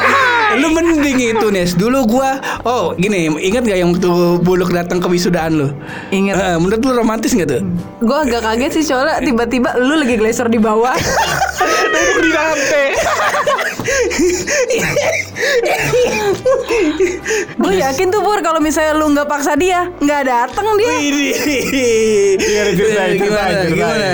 Lu 0.59 0.67
mending 0.71 1.19
itu 1.35 1.47
Nes. 1.51 1.71
Dulu 1.75 1.99
gua 2.07 2.39
oh 2.67 2.91
gini, 2.95 3.31
ingat 3.39 3.63
gak 3.63 3.79
yang 3.79 3.95
waktu 3.95 4.09
buluk 4.43 4.71
datang 4.75 4.99
ke 4.99 5.07
wisudaan 5.07 5.51
lu? 5.55 5.67
Ingat. 6.11 6.35
Eh, 6.35 6.57
menurut 6.59 6.81
lu 6.83 6.91
romantis 6.95 7.31
gak 7.35 7.49
tuh? 7.49 7.61
Gue 8.03 8.17
agak 8.27 8.43
kaget 8.43 8.71
sih 8.81 8.83
soalnya 8.85 9.19
tiba-tiba 9.23 9.79
lu 9.79 9.95
lagi 9.97 10.15
geyser 10.19 10.47
di 10.51 10.59
bawah 10.59 10.95
Duduk 11.95 12.17
di 12.21 12.29
lantai 12.31 12.87
Gue 17.55 17.73
yakin 17.79 18.07
tuh 18.09 18.21
Pur 18.25 18.39
kalau 18.41 18.59
misalnya 18.59 18.97
lu 18.97 19.13
nggak 19.13 19.27
paksa 19.29 19.53
dia 19.55 19.87
nggak 20.01 20.21
dateng 20.25 20.65
dia. 20.79 20.93
Iya, 22.35 22.63
gimana? 22.73 23.61
Gimana? 23.69 24.07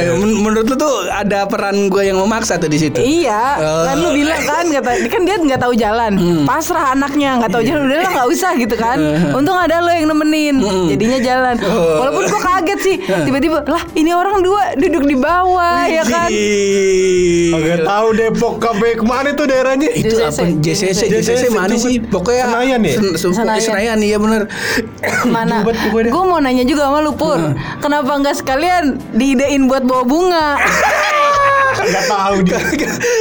Menurut 0.51 0.67
lu 0.67 0.75
tuh 0.77 0.93
ada 1.07 1.47
peran 1.47 1.87
gue 1.87 2.03
yang 2.03 2.19
memaksa 2.19 2.55
tuh 2.55 2.67
di 2.67 2.75
situ? 2.77 2.99
Iya, 2.99 3.55
Oh. 3.57 3.83
kan 3.87 3.95
lu 3.95 4.11
bilang 4.11 4.43
kan 4.43 4.67
kata 4.67 5.07
kan 5.07 5.21
dia 5.21 5.35
nggak 5.37 5.57
tahu 5.57 5.73
jalan, 5.73 6.11
pasrah 6.43 6.91
anaknya 6.91 7.39
nggak 7.39 7.49
tahu 7.49 7.63
jalan, 7.63 7.87
udah 7.87 7.97
lah 7.97 8.11
nggak 8.11 8.27
usah 8.29 8.51
gitu 8.55 8.75
kan. 8.75 8.99
Untung 9.37 9.55
ada 9.55 9.79
lo 9.79 9.87
yang 9.89 10.05
nemenin, 10.05 10.59
jadinya 10.87 11.19
jalan. 11.19 11.55
Oh. 11.61 12.03
Walaupun 12.03 12.27
gua 12.27 12.41
kaget 12.43 12.79
sih, 12.81 12.95
tiba-tiba 13.25 13.63
lah 13.63 13.79
ini 13.93 14.11
orang 14.11 14.41
dua 14.41 14.75
duduk 14.75 15.03
di 15.05 15.15
bawah 15.15 15.87
ya 15.87 16.03
kan. 16.03 16.27
Agak 17.51 17.79
tahu 17.81 18.07
Depok 18.11 18.53
KB 18.59 18.81
ke 18.93 19.03
mana 19.03 19.29
tuh 19.31 19.45
daerahnya 19.45 19.89
itu 19.93 20.11
JCC. 20.11 20.25
apa 20.25 20.43
JCC 20.57 20.99
JCC 21.01 21.01
JCC 21.13 21.43
mana 21.49 21.75
sih 21.75 21.95
pokoknya 22.01 22.43
Senayan 22.45 22.79
ya? 22.81 22.93
Sen- 22.93 23.15
Sen- 23.15 23.35
Senayan. 23.37 23.63
Senayan 23.63 23.97
iya 24.01 24.17
bener 24.17 24.41
Mana? 25.35 25.63
Gue 25.91 26.23
mau 26.23 26.39
nanya 26.39 26.63
juga 26.63 26.85
sama 26.85 26.99
lu 26.99 27.13
Pur, 27.13 27.37
kenapa 27.77 28.11
nggak 28.13 28.35
sekalian 28.35 28.83
diidein 29.13 29.67
buat 29.67 29.83
bawa 29.83 30.03
bunga? 30.03 30.40
à 30.41 30.57
Gak 31.81 32.05
tahu 32.05 32.35
dia. 32.45 32.59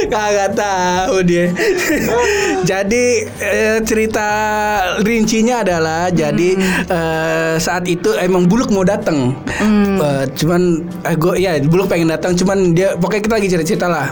Kagak 0.07 0.51
tahu 0.53 1.15
dia. 1.25 1.45
Jadi 2.71 3.05
eh, 3.41 3.77
cerita 3.81 4.27
rincinya 5.01 5.65
adalah 5.65 6.13
jadi 6.13 6.49
eh, 6.87 7.55
saat 7.57 7.89
itu 7.89 8.13
emang 8.17 8.45
buluk 8.45 8.69
mau 8.69 8.85
datang 8.85 9.33
Eh, 10.01 10.23
cuman 10.37 10.81
eh, 11.05 11.15
gue 11.15 11.33
ya 11.37 11.57
buluk 11.61 11.85
pengen 11.85 12.09
datang 12.09 12.33
cuman 12.33 12.73
dia 12.73 12.97
pokoknya 12.97 13.21
kita 13.21 13.35
lagi 13.37 13.47
cerita 13.49 13.65
cerita 13.67 13.87
lah. 13.87 14.07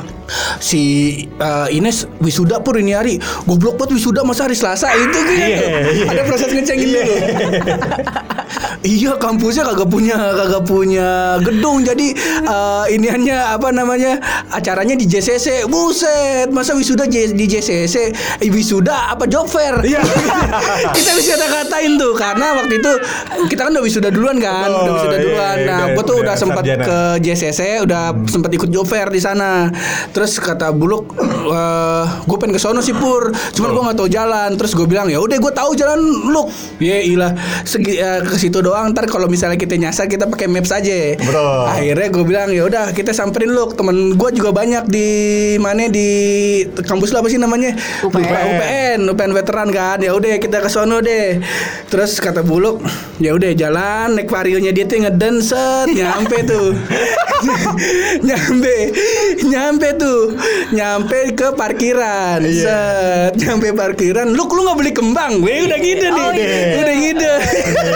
Si 0.61 0.81
eh, 1.25 1.67
Ines 1.73 2.05
wisuda 2.21 2.61
pur 2.61 2.77
ini 2.77 2.93
hari. 2.93 3.17
Goblok 3.45 3.81
banget 3.81 3.97
wisuda 3.97 4.21
masa 4.21 4.45
hari 4.45 4.53
Selasa? 4.53 4.93
Itu 4.93 5.17
gitu 5.17 5.33
Iya, 5.33 5.57
iya. 5.89 6.05
ada 6.09 6.21
proses 6.25 6.49
ngecengin 6.53 6.89
dulu 6.93 7.13
Iya 8.79 9.11
kampusnya 9.19 9.63
kagak 9.67 9.89
punya 9.91 10.15
kagak 10.15 10.63
punya 10.65 11.09
gedung. 11.41 11.81
Jadi 11.81 12.13
eh, 12.45 12.83
iniannya 12.93 13.37
apa 13.57 13.69
namanya 13.73 14.21
acaranya 14.49 14.93
di 14.93 15.03
JCC 15.03 15.65
buset 15.65 16.47
masa 16.49 16.73
wisuda 16.73 17.05
J- 17.05 17.31
di 17.31 17.45
JCC 17.45 17.95
eh, 18.37 18.49
wisuda 18.49 19.11
apa 19.11 19.25
job 19.25 19.45
fair? 19.45 19.79
Iya. 19.81 19.99
kita 20.97 21.11
bisa 21.13 21.35
kata-katain 21.35 21.95
tuh 21.95 22.13
karena 22.13 22.55
waktu 22.55 22.73
itu 22.77 22.91
kita 23.47 23.61
kan 23.61 23.71
udah 23.71 23.83
wisuda 23.83 24.09
duluan 24.09 24.37
kan 24.37 24.67
udah 24.67 24.81
Oh, 24.81 24.95
wisuda 24.95 25.15
iya, 25.15 25.23
duluan. 25.23 25.55
iya, 25.55 25.65
nah 25.65 25.77
udah- 25.81 25.89
gue 25.91 26.03
tuh 26.03 26.15
udah 26.15 26.23
udah 26.23 26.35
sempat 26.37 26.63
ke 26.63 26.97
JCC 27.21 27.59
udah 27.81 28.03
sempat 28.25 28.51
ikut 28.51 28.69
job 28.69 28.85
fair 28.85 29.07
di 29.07 29.17
sana. 29.17 29.69
Terus 30.09 30.37
kata 30.37 30.69
buluk 30.69 31.09
gue 32.21 32.37
pengen 32.37 32.53
ke 32.53 32.61
sono 32.61 32.79
sih 32.79 32.93
pur. 32.93 33.29
Cuman 33.51 33.69
gue 33.69 33.83
nggak 33.83 33.97
tahu 33.97 34.09
jalan. 34.09 34.49
Terus 34.53 34.71
gue 34.73 34.85
bilang 34.85 35.07
ya 35.07 35.17
udah 35.17 35.35
gue 35.35 35.51
tahu 35.51 35.71
jalan 35.73 35.99
lu 36.25 36.45
ya 36.77 36.99
ilah 36.99 37.31
segi 37.63 37.97
eh, 37.97 38.21
ke 38.21 38.35
situ 38.35 38.59
doang. 38.59 38.91
Ntar 38.91 39.07
kalau 39.07 39.25
misalnya 39.25 39.55
kita 39.55 39.75
nyasar 39.75 40.05
kita 40.05 40.25
pakai 40.25 40.45
maps 40.45 40.69
aja. 40.69 41.15
Betul. 41.15 41.65
akhirnya 41.65 42.07
gue 42.09 42.23
bilang 42.23 42.49
ya 42.49 42.63
udah 42.63 42.91
kita 42.91 43.09
samperin 43.09 43.49
lu 43.49 43.69
temen 43.71 44.13
gue 44.13 44.28
juga 44.33 44.49
banyak 44.53 44.85
di 44.89 45.09
mana 45.57 45.89
di 45.89 46.09
kampus 46.83 47.11
lu 47.13 47.19
apa 47.21 47.29
sih 47.29 47.39
namanya? 47.41 47.73
UPN. 48.05 48.25
UPN 48.25 48.99
UPN 49.11 49.31
veteran 49.33 49.69
kan. 49.73 49.97
Ya 50.01 50.11
udah 50.13 50.37
kita 50.37 50.61
ke 50.63 50.69
sono 50.69 51.01
deh. 51.03 51.41
Terus 51.89 52.17
kata 52.21 52.45
buluk 52.45 52.81
ya 53.19 53.35
udah 53.35 53.51
jalan 53.51 54.15
naik 54.15 54.31
varionya 54.31 54.71
dia 54.71 54.87
tuh 54.87 55.03
ngeden 55.03 55.43
set 55.43 55.89
nyampe 55.91 56.37
tuh. 56.45 56.75
Nyampe 58.27 58.91
nyampe 59.47 59.95
tuh. 59.95 60.35
Nyampe 60.75 61.31
ke 61.39 61.55
parkiran 61.55 62.43
set. 62.43 63.31
Nyampe 63.39 63.71
parkiran. 63.71 64.27
Lu 64.35 64.43
lu 64.43 64.61
nggak 64.67 64.77
beli 64.77 64.91
kembang? 64.91 65.39
Gue 65.39 65.63
udah 65.63 65.79
gitu 65.79 66.05
nih. 66.11 66.25
Oh, 66.27 66.31
iya. 66.35 66.83
udah 66.83 66.95
gitu. 66.99 67.31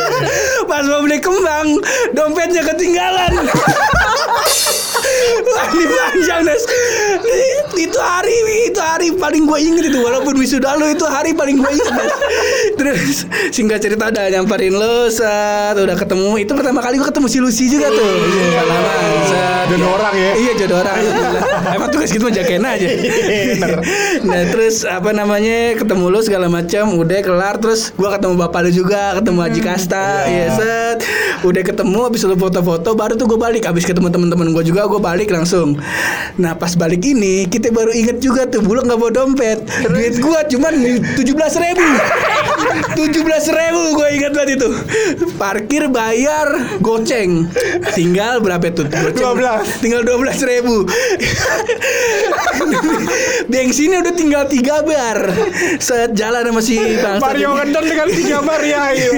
Pas 0.72 0.84
mau 0.88 1.04
beli 1.04 1.20
kembang 1.20 1.68
dompetnya 2.16 2.62
ketinggalan 2.64 3.32
ini 5.74 5.86
panjang 5.90 6.42
Nes. 6.46 6.64
Itu 7.74 8.00
hari 8.00 8.36
Itu 8.70 8.80
hari 8.82 9.08
paling 9.16 9.44
gue 9.50 9.60
inget 9.60 9.84
itu. 9.92 10.00
Walaupun 10.00 10.34
wisuda 10.38 10.78
lo 10.78 10.88
itu 10.90 11.06
hari 11.06 11.34
paling 11.34 11.60
gue 11.60 11.72
inget 11.74 11.94
Nes. 11.94 12.14
Terus 12.78 13.16
singkat 13.54 13.84
cerita 13.84 14.10
udah 14.10 14.26
nyamperin 14.30 14.76
lo 14.76 15.10
Set. 15.10 15.76
Udah 15.78 15.96
ketemu. 15.98 16.42
Itu 16.42 16.52
pertama 16.56 16.80
kali 16.82 17.00
gue 17.02 17.08
ketemu 17.08 17.28
si 17.30 17.38
Lucy 17.42 17.66
juga 17.70 17.90
tuh. 17.92 18.14
Salaman 18.54 19.12
set. 19.28 19.66
Jodoh 19.74 19.90
orang 19.96 20.16
ya. 20.16 20.32
Iya 20.38 20.52
jodoh 20.64 20.78
orang. 20.84 20.98
Emang 21.76 21.90
tugas 21.90 22.10
gitu 22.12 22.24
mah 22.28 22.34
jagain 22.34 22.64
aja. 22.64 22.88
Nah 24.24 24.42
terus 24.52 24.86
apa 24.86 25.10
namanya 25.16 25.76
Ketemu 25.80 26.06
lu 26.12 26.20
segala 26.22 26.48
macam. 26.52 26.96
Udah 27.00 27.20
kelar 27.24 27.56
Terus 27.58 27.92
gue 27.96 28.10
ketemu 28.10 28.34
bapak 28.38 28.60
lu 28.68 28.72
juga 28.72 29.18
Ketemu 29.18 29.40
Haji 29.40 29.62
Kasta. 29.64 30.08
Iya 30.30 30.46
set 30.54 30.98
Udah 31.44 31.62
ketemu 31.62 32.00
Habis 32.08 32.24
lu 32.24 32.36
foto-foto 32.40 32.96
Baru 32.96 33.14
tuh 33.20 33.28
gue 33.28 33.40
balik. 33.40 33.68
Habis 33.68 33.84
ketemu 33.84 34.08
teman-teman 34.10 34.56
gue 34.56 34.64
juga 34.64 34.88
Gue 34.88 35.04
balik 35.04 35.30
langsung. 35.30 35.76
Nah 36.40 36.56
pas 36.56 36.72
balik 36.74 37.04
ini 37.04 37.46
Kita 37.52 37.70
baru 37.70 37.92
inget 37.92 38.24
juga 38.24 38.48
tuh 38.48 38.64
Buluk 38.64 38.88
gak 38.88 38.98
bawa 38.98 39.12
dompet. 39.12 39.60
Duit 39.84 40.18
gue 40.18 40.40
cuman 40.56 40.74
17 41.20 41.24
ribu 41.36 41.88
17 42.96 43.24
ribu 43.50 43.82
gue 43.96 44.08
inget 44.14 44.32
banget 44.32 44.50
itu. 44.58 44.70
Parkir 45.36 45.88
bayar 45.88 46.48
Goceng. 46.80 47.48
Tinggal 47.94 48.40
berapa 48.40 48.70
tuh? 48.70 48.88
Goceng. 48.88 49.38
12. 49.38 49.82
Tinggal 49.84 50.02
12 50.04 50.50
ribu. 50.50 50.76
Bensinnya 53.46 54.02
udah 54.02 54.14
tinggal 54.14 54.44
3 54.48 54.88
bar. 54.88 55.20
Set 55.78 56.14
jalan 56.14 56.48
sama 56.48 56.62
si 56.62 56.78
Bang 57.00 57.20
Mario 57.20 57.56
Kendon 57.56 57.86
dengan 57.86 58.08
tiga 58.10 58.38
bar 58.42 58.62
ya 58.62 58.92
iya. 58.92 59.10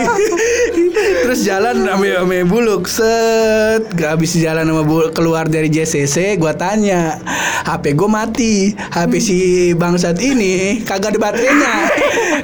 Terus 1.23 1.39
jalan 1.43 1.85
ame 1.85 2.15
ame 2.15 2.37
buluk 2.43 2.87
set. 2.87 3.85
Gak 3.93 4.17
habis 4.17 4.35
jalan 4.35 4.65
sama 4.65 4.83
bul- 4.83 5.11
keluar 5.11 5.45
dari 5.45 5.69
JCC 5.69 6.37
gua 6.37 6.53
tanya 6.53 7.19
HP 7.65 7.93
gue 7.93 8.09
mati. 8.09 8.53
HP 8.73 9.11
si 9.19 9.37
bangsat 9.73 10.17
ini 10.19 10.81
kagak 10.81 11.15
ada 11.15 11.19
baterainya. 11.21 11.73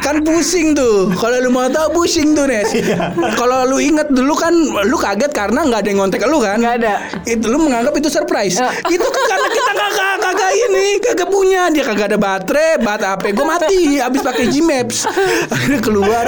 Kan 0.01 0.21
pusing 0.21 0.73
tuh 0.73 1.00
tuh. 1.01 1.09
Kalau 1.17 1.37
lu 1.41 1.49
mau 1.49 1.65
tahu 1.67 1.87
pusing 2.01 2.37
tuh 2.37 2.45
Nes. 2.45 2.69
Kalau 3.39 3.65
lu 3.65 3.77
inget 3.81 4.07
dulu 4.13 4.33
kan 4.37 4.53
lu 4.85 4.97
kaget 4.97 5.31
karena 5.33 5.65
nggak 5.65 5.79
ada 5.81 5.89
yang 5.89 5.99
ngontek 6.03 6.21
lu 6.29 6.37
kan? 6.37 6.57
Nggak 6.61 6.75
ada. 6.81 6.93
Itu 7.25 7.45
lu 7.49 7.57
menganggap 7.65 7.93
itu 7.97 8.09
surprise. 8.13 8.61
Ya. 8.61 8.69
itu 8.95 9.07
kan 9.07 9.23
karena 9.25 9.47
kita 9.49 9.71
kagak 9.73 10.15
kagak 10.21 10.51
ini 10.53 10.85
kagak 11.01 11.29
punya 11.29 11.61
dia 11.73 11.83
kagak 11.85 12.07
ada 12.13 12.19
baterai, 12.19 12.77
bat 12.81 13.01
HP 13.01 13.23
gue 13.33 13.45
mati 13.45 13.77
habis 13.97 14.21
pakai 14.21 14.45
Gmaps. 14.51 14.97
Akhirnya 15.53 15.79
keluar. 15.81 16.25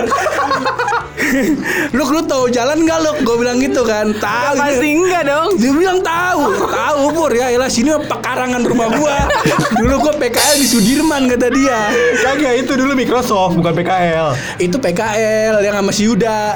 lu 1.96 2.04
lu 2.04 2.22
tahu 2.26 2.50
jalan 2.50 2.84
nggak 2.84 3.00
lu? 3.00 3.12
Gue 3.22 3.36
bilang 3.42 3.58
gitu 3.62 3.86
kan. 3.86 4.10
Tahu. 4.18 4.58
Pasti 4.58 4.88
enggak 4.90 5.24
dong. 5.30 5.50
Dia 5.58 5.72
bilang 5.72 6.00
tahu, 6.02 6.42
tahu 6.68 7.02
pur 7.14 7.32
ya. 7.32 7.54
Elah 7.54 7.70
sini 7.70 7.94
mah 7.94 8.04
pekarangan 8.06 8.62
rumah 8.66 8.88
gua. 8.98 9.18
Dulu 9.78 9.96
gua 10.10 10.14
PKL 10.18 10.56
di 10.60 10.68
Sudirman 10.68 11.30
kata 11.30 11.48
dia. 11.54 11.90
Kagak 12.22 12.66
itu 12.66 12.74
dulu 12.76 12.98
Microsoft 12.98 13.56
bukan 13.58 13.74
PKL. 13.74 14.28
Itu 14.64 14.80
PKL 14.80 15.60
yang 15.60 15.76
sama 15.76 15.92
si 15.92 16.08
Yuda. 16.08 16.56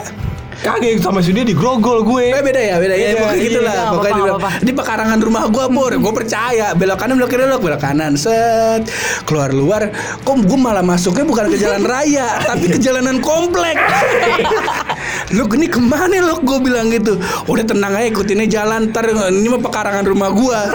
Kagak 0.58 1.06
sama 1.06 1.22
dia 1.22 1.46
di 1.46 1.54
grogol 1.54 2.02
gue. 2.02 2.34
Eh 2.34 2.42
beda 2.42 2.58
ya, 2.58 2.76
beda 2.82 2.96
ya. 2.98 3.08
Iya, 3.14 3.16
pokoknya 3.22 3.38
iya, 3.38 3.46
gitu 3.46 3.60
lah. 3.62 3.76
Pokoknya 3.94 4.24
di, 4.66 4.72
pekarangan 4.74 5.20
rumah 5.22 5.44
gua, 5.54 5.66
Pur. 5.70 5.94
Gua 6.02 6.14
percaya. 6.14 6.74
Belok 6.74 6.98
kanan, 6.98 7.22
belok 7.22 7.30
kiri, 7.30 7.46
belok 7.46 7.62
belok 7.62 7.82
kanan. 7.82 8.18
Set. 8.18 8.90
Keluar 9.30 9.54
luar. 9.54 9.94
Kok 10.26 10.50
gua 10.50 10.58
malah 10.58 10.82
masuknya 10.82 11.26
bukan 11.30 11.54
ke 11.54 11.58
jalan 11.62 11.86
raya, 11.86 12.40
tapi 12.50 12.74
ke 12.74 12.80
jalanan 12.82 13.22
komplek. 13.22 13.78
lu 15.36 15.44
ini 15.60 15.68
ke 15.70 15.78
mana 15.78 16.24
lo? 16.24 16.40
Gue 16.42 16.58
bilang 16.64 16.88
gitu. 16.90 17.20
Udah 17.46 17.66
tenang 17.68 17.94
aja, 17.94 18.08
ikutinnya 18.10 18.48
jalan. 18.50 18.90
Ntar 18.90 19.12
ini 19.30 19.48
mah 19.52 19.62
pekarangan 19.62 20.06
rumah 20.10 20.30
gua. 20.34 20.72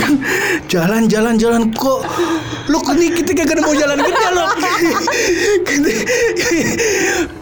jalan, 0.72 1.06
jalan, 1.06 1.38
jalan. 1.38 1.70
Kok 1.70 2.00
lu 2.72 2.78
ini 2.98 3.06
kita 3.22 3.30
kagak 3.36 3.62
mau 3.62 3.74
jalan 3.74 3.98
gede 4.00 4.26
lo. 4.34 4.46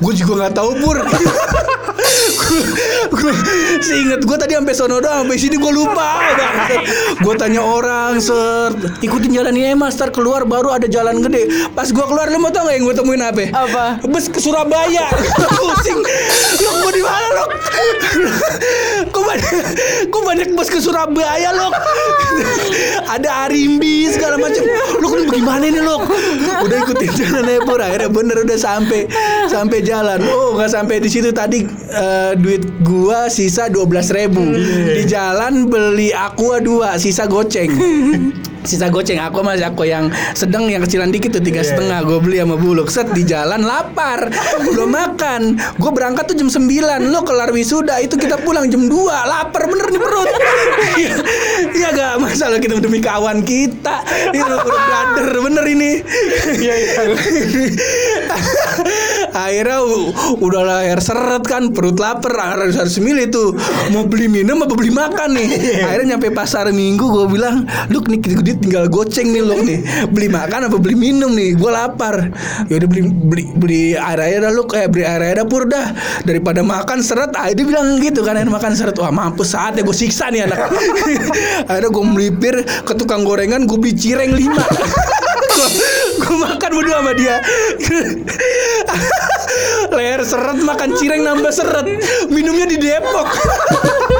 gue 0.02 0.12
juga 0.16 0.32
nggak 0.44 0.54
tahu 0.56 0.70
pur. 0.80 0.98
Gue 3.10 3.32
seinget 3.82 4.20
gue 4.22 4.36
tadi 4.38 4.54
sampai 4.54 4.74
sono 4.74 4.98
doang 5.02 5.26
sampai 5.26 5.38
sini 5.38 5.56
gue 5.58 5.72
lupa. 5.72 6.22
Gue 7.20 7.34
tanya 7.36 7.62
orang 7.62 8.18
ser 8.22 8.72
ikutin 9.02 9.34
jalan 9.34 9.54
ini 9.54 9.74
mas 9.74 9.98
ntar 9.98 10.14
keluar 10.14 10.46
baru 10.46 10.74
ada 10.74 10.86
jalan 10.86 11.20
gede. 11.20 11.70
Pas 11.74 11.90
gue 11.90 12.04
keluar 12.06 12.30
lu 12.30 12.38
mau 12.38 12.50
tau 12.54 12.66
gak 12.66 12.74
yang 12.78 12.84
gue 12.86 12.96
temuin 12.96 13.22
apa? 13.22 13.44
Apa? 13.52 13.84
bus 14.06 14.26
ke 14.30 14.38
Surabaya. 14.38 15.06
Pusing 15.58 16.00
lu 16.60 16.70
gue 16.86 16.92
di 16.98 17.02
mana 17.02 17.28
lu 17.34 17.44
kok 19.10 19.22
banyak 19.22 20.29
banyak 20.40 20.56
bus 20.56 20.72
ke 20.72 20.80
Surabaya 20.80 21.52
lu 21.52 21.68
ada 23.14 23.44
Arimbi 23.44 24.08
segala 24.08 24.40
macam. 24.40 24.64
Lu 24.96 25.06
kan 25.12 25.28
gimana 25.28 25.68
nih 25.68 25.84
lu 25.84 26.00
udah 26.64 26.78
ikutin 26.88 27.10
jalan 27.12 27.44
aja 27.44 27.60
pur. 27.68 27.76
Akhirnya 27.76 28.08
bener 28.08 28.36
udah 28.48 28.56
sampai 28.56 29.04
sampai 29.52 29.84
jalan. 29.84 30.24
Oh 30.32 30.56
nggak 30.56 30.72
sampai 30.72 30.96
di 31.04 31.12
situ. 31.12 31.28
Tadi 31.28 31.68
eh, 31.92 32.32
duit 32.40 32.64
gua 32.80 33.28
sisa 33.28 33.68
dua 33.68 33.84
belas 33.84 34.08
ribu. 34.08 34.40
Di 34.96 35.04
jalan 35.04 35.68
beli 35.68 36.08
aqua 36.16 36.56
dua 36.56 36.96
sisa 36.96 37.28
goceng 37.28 37.68
sisa 38.64 38.92
goceng 38.92 39.20
aku 39.20 39.40
masih 39.40 39.68
aku 39.68 39.88
yang 39.88 40.12
sedang 40.36 40.68
yang 40.68 40.84
kecilan 40.84 41.12
dikit 41.12 41.38
tuh 41.38 41.44
tiga 41.44 41.64
setengah. 41.64 42.04
Gue 42.04 42.20
beli 42.20 42.40
sama 42.40 42.56
buluk 42.56 42.90
set 42.92 43.08
di 43.12 43.24
jalan 43.24 43.64
lapar. 43.64 44.28
Belum 44.64 44.92
makan. 44.92 45.56
Gue 45.78 45.90
berangkat 45.92 46.32
tuh 46.32 46.36
jam 46.36 46.48
9 46.48 47.10
lo 47.10 47.20
kelar 47.24 47.50
wisuda 47.52 48.00
itu 48.02 48.16
kita 48.16 48.36
pulang 48.40 48.68
jam 48.68 48.88
2 48.88 49.06
lapar 49.06 49.68
bener 49.68 49.86
nih 49.92 50.00
perut. 50.00 50.28
Iya, 50.90 51.14
iya 51.76 51.88
gak? 51.94 52.14
Masalah 52.20 52.58
kita 52.58 52.82
demi 52.82 53.00
kawan 53.00 53.44
kita? 53.44 54.02
Itu 54.32 54.54
brother 54.64 55.28
bener 55.40 55.64
ini. 55.68 56.02
Iya 56.60 56.74
iya. 56.74 57.00
akhirnya 59.32 59.78
udah 60.38 60.62
lahir 60.62 60.98
seret 61.00 61.44
kan 61.46 61.70
perut 61.70 61.96
lapar 61.96 62.34
harus 62.34 62.76
harus 62.76 62.96
milih 62.98 63.30
tuh 63.30 63.48
mau 63.94 64.06
beli 64.06 64.26
minum 64.26 64.62
apa 64.62 64.74
beli 64.74 64.92
makan 64.92 65.36
nih. 65.36 65.48
Akhirnya 65.86 66.16
nyampe 66.16 66.30
pasar 66.34 66.70
minggu 66.70 67.02
gue 67.02 67.26
bilang 67.30 67.66
lu 67.90 68.02
nih 68.04 68.18
duit 68.20 68.58
tinggal 68.62 68.86
goceng 68.86 69.32
nih 69.32 69.42
lo 69.42 69.56
nih 69.60 70.08
beli 70.10 70.28
makan 70.30 70.70
apa 70.70 70.76
beli 70.78 70.96
minum 70.96 71.32
nih 71.34 71.56
gue 71.56 71.70
lapar. 71.70 72.30
Ya 72.68 72.74
udah 72.80 72.88
beli 72.88 73.02
beli 73.08 73.44
beli 73.56 73.82
air 73.96 74.20
air 74.20 74.38
dah 74.44 74.52
lu 74.52 74.66
kayak 74.66 74.92
beli 74.92 75.04
air 75.06 75.22
air 75.22 75.36
dah 75.42 75.46
pur 75.46 75.66
dah. 75.66 75.94
Daripada 76.26 76.60
makan 76.62 77.00
seret 77.00 77.32
ah 77.36 77.48
dia 77.50 77.64
bilang 77.66 77.98
gitu 78.02 78.22
kan 78.22 78.36
air 78.36 78.48
makan 78.48 78.74
seret. 78.76 78.96
Wah 78.98 79.12
mampus 79.12 79.54
saatnya 79.54 79.82
gue 79.82 79.96
siksa 79.96 80.28
nih 80.30 80.46
anak. 80.46 80.70
Akhirnya 81.70 81.90
gue 81.90 82.04
melipir 82.04 82.54
ke 82.64 82.92
tukang 82.96 83.24
gorengan 83.24 83.64
gue 83.66 83.78
beli 83.78 83.94
cireng 83.96 84.32
lima 84.34 84.64
gue 86.30 86.38
makan 86.38 86.70
berdua 86.70 86.96
sama 87.02 87.12
dia. 87.18 87.42
Leher 89.98 90.22
seret 90.22 90.62
makan 90.62 90.94
cireng 90.94 91.26
nambah 91.26 91.50
seret. 91.50 91.86
Minumnya 92.30 92.70
di 92.70 92.78
Depok 92.78 93.26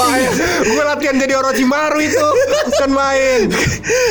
Payah. 0.00 0.32
Gue 0.62 0.82
latihan 0.82 1.16
jadi 1.16 1.34
orang 1.34 1.52
Cimaru 1.52 1.98
itu. 2.00 2.28
Bukan 2.70 2.90
main. 2.90 3.40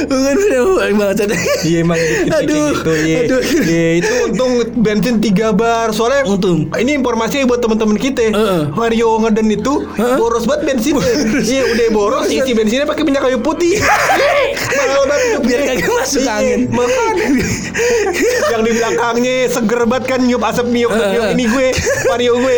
bukan 0.05 0.35
bukan 0.37 0.91
banget 0.95 1.17
Iya 1.61 1.77
emang 1.81 1.97
dikit-dikit 1.97 2.37
Aduh, 2.39 2.69
gitu. 2.69 2.91
Iya. 2.93 3.17
aduh. 3.19 3.41
Iya, 3.65 3.87
itu 3.97 4.13
untung 4.25 4.51
bensin 4.77 5.15
3 5.17 5.49
bar. 5.51 5.87
Soalnya 5.89 6.21
Untung. 6.25 6.69
Ini 6.69 6.91
informasi 6.95 7.43
buat 7.43 7.59
teman-teman 7.59 7.97
kita. 7.97 8.29
Heeh. 8.29 8.63
Mario 8.71 9.17
ngeden 9.19 9.47
itu 9.49 9.73
boros 10.15 10.45
banget 10.45 10.61
bensinnya. 10.69 11.09
Iya, 11.41 11.63
udah 11.67 11.87
boros 11.89 12.27
isi 12.29 12.51
bensinnya 12.53 12.85
pakai 12.85 13.03
minyak 13.03 13.25
kayu 13.25 13.39
putih. 13.39 13.81
Mahal 14.77 15.03
banget. 15.05 15.39
Biar 15.41 15.61
kagak 15.65 15.89
masuk 15.89 16.21
Iya, 16.21 16.33
angin. 16.37 16.59
Makan. 16.69 17.13
Yang 18.59 18.65
di 18.67 18.73
belakangnya 18.75 19.35
seger 19.47 19.81
banget 19.87 20.05
kan 20.11 20.19
nyup 20.27 20.43
asap 20.43 20.67
niup 20.67 20.91
niup 20.91 21.23
ini 21.31 21.45
gue 21.47 21.67
Mario 22.11 22.33
gue. 22.37 22.57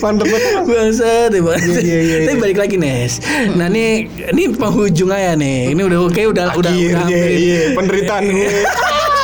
Mantep 0.00 0.26
banget. 0.32 0.52
Bangsat, 0.64 1.30
ya, 1.30 1.40
bangsat. 1.44 1.82
Iya, 1.84 1.98
iya, 2.00 2.16
iya. 2.24 2.26
Tapi 2.26 2.36
balik 2.40 2.58
lagi 2.58 2.76
Nes. 2.80 3.20
Nah 3.52 3.68
nih, 3.68 4.08
ini 4.32 4.42
penghujung 4.56 5.12
aja 5.12 5.36
nih. 5.36 5.76
Ini 5.76 5.82
udah 5.84 5.98
oke, 6.08 6.22
udah 6.32 6.44
udah 6.56 6.56
udah 6.56 6.72
Akhirnya 6.72 7.04
hampir. 7.04 7.36
iya 7.36 7.60
penderitaan 7.76 8.22
gue. 8.24 8.48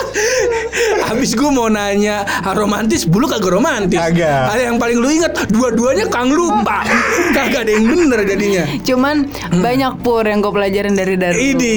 Habis 1.11 1.35
gue 1.35 1.51
mau 1.51 1.67
nanya 1.67 2.23
ah, 2.25 2.55
romantis, 2.55 3.05
bulu 3.05 3.27
kagak 3.27 3.51
romantis. 3.51 3.99
Kagak. 3.99 4.55
Ada 4.55 4.63
yang 4.71 4.77
paling 4.79 4.99
lu 4.99 5.09
inget, 5.11 5.33
dua-duanya 5.51 6.07
Kang 6.09 6.31
lupa. 6.31 6.87
kagak 7.37 7.67
ada 7.67 7.73
yang 7.75 7.85
bener 7.87 8.21
jadinya. 8.25 8.65
Cuman 8.83 9.29
banyak 9.53 9.93
pur 10.01 10.23
yang 10.23 10.41
gue 10.41 10.53
pelajarin 10.53 10.95
dari 10.95 11.15
Daru. 11.19 11.37
Ini, 11.37 11.77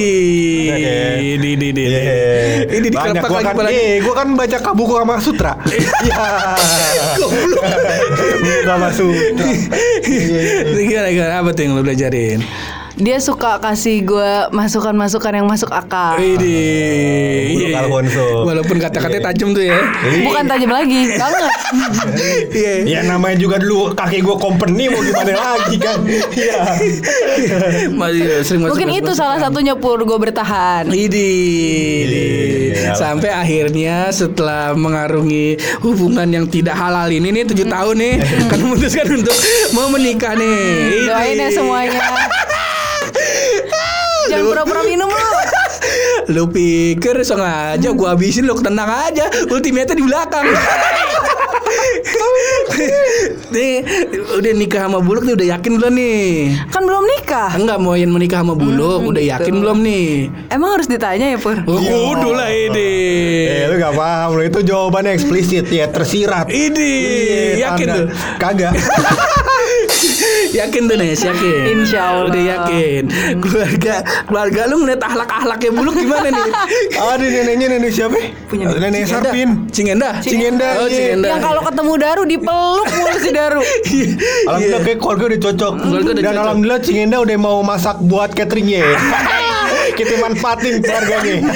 Iya, 0.66 0.76
iya. 0.78 0.98
ini, 1.20 1.50
ini, 1.56 1.68
ini, 1.72 1.84
Iya. 1.86 2.02
ini 2.70 2.88
Banyak 2.90 3.22
dikelepak 3.22 3.30
gua 3.30 3.38
lagi 3.42 3.48
kan, 3.48 3.66
eh, 3.70 3.96
gua 4.02 4.14
kan 4.16 4.28
baca 4.34 4.58
buku 4.74 4.94
Kama 4.96 5.16
Sutra. 5.20 5.54
Iya. 6.06 6.24
Goblok. 7.18 7.62
Buku 8.42 8.62
Kama 8.66 8.90
Sutra. 8.94 9.46
Ini 10.06 10.82
Gimana, 10.86 11.10
gimana? 11.10 11.34
Apa 11.42 11.50
tuh 11.52 11.62
yang 11.66 11.72
lu 11.78 11.84
belajarin? 11.84 12.40
Dia 12.96 13.20
suka 13.20 13.60
kasih 13.60 14.08
gue 14.08 14.32
masukan-masukan 14.56 15.44
yang 15.44 15.44
masuk 15.44 15.68
akal. 15.68 16.16
Ini, 16.16 16.56
iya. 17.52 17.84
Alfonso. 17.84 18.48
Walaupun 18.48 18.80
kata-katanya 18.80 19.36
tajam 19.36 19.52
tuh 19.52 19.68
ya. 19.68 19.84
Bukan 20.24 20.48
tajam 20.48 20.72
lagi, 20.72 21.12
nggak? 21.12 21.32
Iya. 22.56 22.74
Ya 22.88 23.00
namanya 23.04 23.36
juga 23.36 23.60
dulu 23.60 23.92
kakek 23.92 24.24
gua 24.24 24.40
company 24.40 24.88
mau 24.88 25.04
gimana 25.04 25.36
lagi 25.36 25.76
kan. 25.76 26.00
Iya. 26.08 26.60
Masih 27.92 28.24
sering 28.48 28.64
masuk 28.64 28.72
Mungkin 28.80 28.90
itu 28.96 29.12
salah 29.12 29.44
satunya 29.44 29.76
pur 29.76 30.00
gue 30.00 30.16
bertahan. 30.16 30.88
Idi, 30.88 31.36
Iya. 32.80 32.96
sampai 32.96 33.28
akhirnya 33.28 34.08
setelah 34.16 34.72
mengarungi 34.72 35.60
hubungan 35.84 36.32
yang 36.32 36.46
tidak 36.48 36.80
halal 36.80 37.12
ini 37.12 37.28
nih 37.28 37.44
tujuh 37.44 37.68
tahun 37.68 37.96
nih 38.00 38.14
kan 38.52 38.60
memutuskan 38.64 39.20
untuk 39.20 39.36
mau 39.76 39.92
menikah 39.92 40.32
nih. 40.32 41.12
Doain 41.12 41.44
ya 41.44 41.50
semuanya. 41.52 42.00
Jangan 44.36 44.46
pura-pura 44.46 44.82
minum 44.84 45.08
lu. 45.08 45.24
Lu 46.34 46.44
pikir 46.50 47.22
sengaja 47.22 47.90
gua 47.94 48.14
habisin 48.14 48.44
lu 48.44 48.58
tenang 48.58 48.90
aja 48.90 49.30
Ultimate 49.46 49.94
di 49.94 50.02
belakang 50.02 50.42
Nih 53.48 53.86
udah 54.34 54.54
nikah 54.54 54.90
sama 54.90 55.00
Buluk 55.00 55.24
nih 55.24 55.38
udah 55.38 55.48
yakin 55.56 55.78
belum 55.78 55.94
nih 55.94 56.26
Kan 56.68 56.84
belum 56.84 57.04
nikah. 57.06 57.54
Enggak 57.54 57.78
mau 57.78 57.94
yang 57.94 58.10
menikah 58.10 58.42
sama 58.42 58.58
Buluk 58.58 59.06
udah 59.06 59.24
yakin 59.24 59.54
belum 59.56 59.78
nih 59.80 60.08
Emang 60.50 60.74
harus 60.74 60.90
ditanya 60.90 61.32
ya 61.32 61.38
pur? 61.38 61.56
Oh, 61.64 61.78
kudu 61.78 62.34
lah 62.34 62.50
ini 62.50 62.92
Eh 63.46 63.70
lu 63.70 63.78
gak 63.78 63.94
paham 63.94 64.30
lu 64.34 64.44
itu 64.44 64.60
jawabannya 64.60 65.14
eksplisit 65.14 65.70
ya 65.70 65.86
tersirat. 65.88 66.50
Ini 66.50 66.92
Iya, 67.56 67.70
yakin 67.70 67.88
tuh 67.88 68.06
Kagak. 68.42 68.74
Yakin 70.56 70.82
tuh 70.88 70.96
Nes, 70.96 71.20
yakin 71.20 71.62
Insya 71.68 72.00
Allah. 72.02 72.32
Udah 72.32 72.44
yakin 72.48 73.04
Keluarga 73.38 73.96
Keluarga 74.24 74.62
lu 74.66 74.76
ngeliat 74.82 75.02
ahlak-ahlaknya 75.02 75.70
Buluk 75.70 75.94
gimana 75.94 76.32
nih 76.32 76.48
Ada 77.12 77.26
neneknya 77.26 77.68
nenek 77.70 77.92
siapa? 77.92 78.16
Punya 78.48 78.72
nenek 78.72 79.04
Cingenda. 79.04 79.28
Sarpin. 79.28 79.50
Cingenda 79.70 80.10
Cingenda, 80.20 80.68
Oh 80.80 80.88
iya. 80.88 80.96
Cingenda 81.12 81.28
Yang 81.28 81.42
kalau 81.44 81.62
ketemu 81.62 81.94
Daru 81.96 82.24
dipeluk 82.24 82.56
mulu 82.88 83.18
si 83.20 83.32
Daru. 83.32 83.62
Alhamdulillah 84.48 84.82
kayak 84.82 85.00
keluarga 85.00 85.24
udah 85.26 85.40
cocok. 85.42 85.74
Keluarga 85.76 86.10
udah 86.10 86.16
Dan 86.16 86.32
cocok. 86.32 86.44
alhamdulillah 86.46 86.82
Cingenda 86.82 87.18
udah 87.20 87.38
mau 87.38 87.58
masak 87.60 87.98
buat 88.02 88.30
cateringnya. 88.32 88.84
Kita 89.96 90.20
manfaatin 90.20 90.84
keluarganya. 90.84 91.40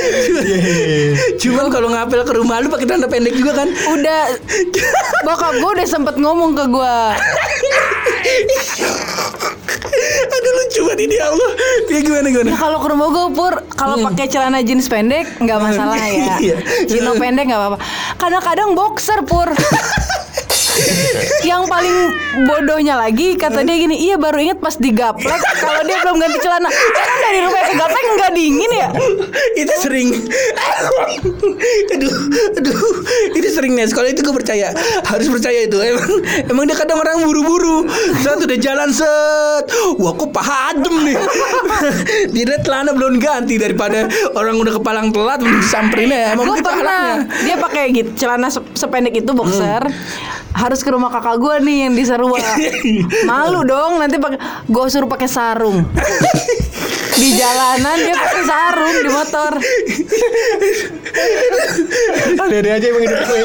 Iya, 0.00 0.40
iya, 0.40 0.56
iya. 0.56 1.12
Cuman 1.36 1.68
kalau 1.68 1.92
ngapel 1.92 2.24
ke 2.24 2.32
rumah 2.32 2.64
lu 2.64 2.72
pakai 2.72 2.88
tanda 2.88 3.04
pendek 3.04 3.36
juga 3.36 3.52
kan? 3.52 3.68
Udah 3.68 4.32
bokap 5.28 5.60
gue 5.60 5.70
udah 5.76 5.86
sempet 5.86 6.16
ngomong 6.16 6.56
ke 6.56 6.64
gue 6.66 6.96
Aduh 10.30 10.52
lucu 10.56 10.80
banget 10.88 11.00
ini 11.04 11.14
ya 11.20 11.26
Allah. 11.28 11.50
Kayak 11.88 12.02
gimana 12.06 12.26
gimana? 12.32 12.48
Ya 12.48 12.56
kalau 12.56 12.78
ke 12.80 12.88
rumah 12.88 13.08
gue 13.12 13.26
pur 13.36 13.54
kalau 13.76 13.96
pakai 14.08 14.26
celana 14.32 14.64
jeans 14.64 14.88
pendek 14.88 15.28
nggak 15.36 15.58
masalah 15.60 16.00
ya. 16.00 16.36
Iya. 16.40 16.56
Chino 16.88 17.12
pendek 17.20 17.44
nggak 17.50 17.60
apa-apa. 17.60 17.78
Kadang-kadang 18.16 18.72
boxer 18.72 19.20
pur. 19.28 19.52
Yang 21.42 21.66
paling 21.66 21.96
bodohnya 22.44 22.94
lagi 22.94 23.34
kata 23.34 23.62
dia 23.62 23.76
gini, 23.76 23.96
iya 24.00 24.16
baru 24.16 24.38
inget 24.38 24.58
pas 24.58 24.74
digaplek. 24.74 25.40
Kalau 25.56 25.82
dia 25.82 25.96
belum 26.00 26.16
ganti 26.16 26.38
celana. 26.38 26.68
Kan 26.70 27.18
dari 27.20 27.38
rumah 27.40 27.62
ke 27.62 27.74
gaplek 27.74 28.04
nggak 28.16 28.32
dingin 28.32 28.70
ya? 28.72 28.88
itu 29.54 29.74
sering. 29.78 30.08
Aduh 31.90 32.14
aduh. 32.56 32.78
Itu 33.32 33.48
sering 33.50 33.74
nih 33.74 33.90
kalau 33.90 34.08
itu 34.08 34.20
gue 34.20 34.34
percaya. 34.34 34.72
Harus 35.04 35.26
percaya 35.28 35.66
itu. 35.66 35.78
Emang 35.80 36.08
emang 36.46 36.64
dia 36.66 36.76
kadang 36.76 36.98
orang 36.98 37.22
buru-buru. 37.22 37.86
Saat 38.20 38.40
udah 38.40 38.58
jalan 38.58 38.90
set. 38.90 39.64
Wah 39.96 40.12
kok 40.14 40.30
paha 40.30 40.74
adem 40.74 40.94
nih. 41.04 41.16
Dia 42.32 42.56
celana 42.60 42.90
belum 42.92 43.18
ganti 43.18 43.56
daripada 43.56 44.06
orang 44.34 44.56
udah 44.56 44.72
kepalang 44.76 45.08
telat 45.10 45.40
belum 45.40 45.58
disamperin 45.60 46.10
ya. 46.10 46.34
Emang 46.34 46.46
Gue 46.46 46.58
gitu 46.58 46.70
pernah. 46.70 47.24
dia 47.42 47.56
pakai 47.56 47.84
gitu 47.92 48.10
celana 48.16 48.48
se- 48.48 48.64
sependek 48.74 49.14
itu 49.16 49.30
boxer. 49.32 49.82
Harus 50.50 50.80
ke 50.80 50.90
rumah 50.90 51.08
kakak 51.08 51.38
gue 51.38 51.54
nih 51.62 51.76
yang 51.86 51.94
di 51.94 52.04
Sarua. 52.04 52.38
Malu 53.30 53.62
dong 53.62 53.98
nanti 53.98 54.18
pakai 54.18 54.38
gue 54.66 54.84
suruh 54.86 55.06
pakai 55.06 55.28
sarung. 55.30 55.86
di 57.20 57.36
jalanan 57.36 58.00
dia 58.00 58.16
pakai 58.16 58.42
sarung 58.48 58.96
di 58.96 59.10
motor. 59.12 59.52
Ada-ada 62.40 62.70
aja 62.80 62.86
emang 62.88 63.02
hidup 63.04 63.20
gue. 63.20 63.38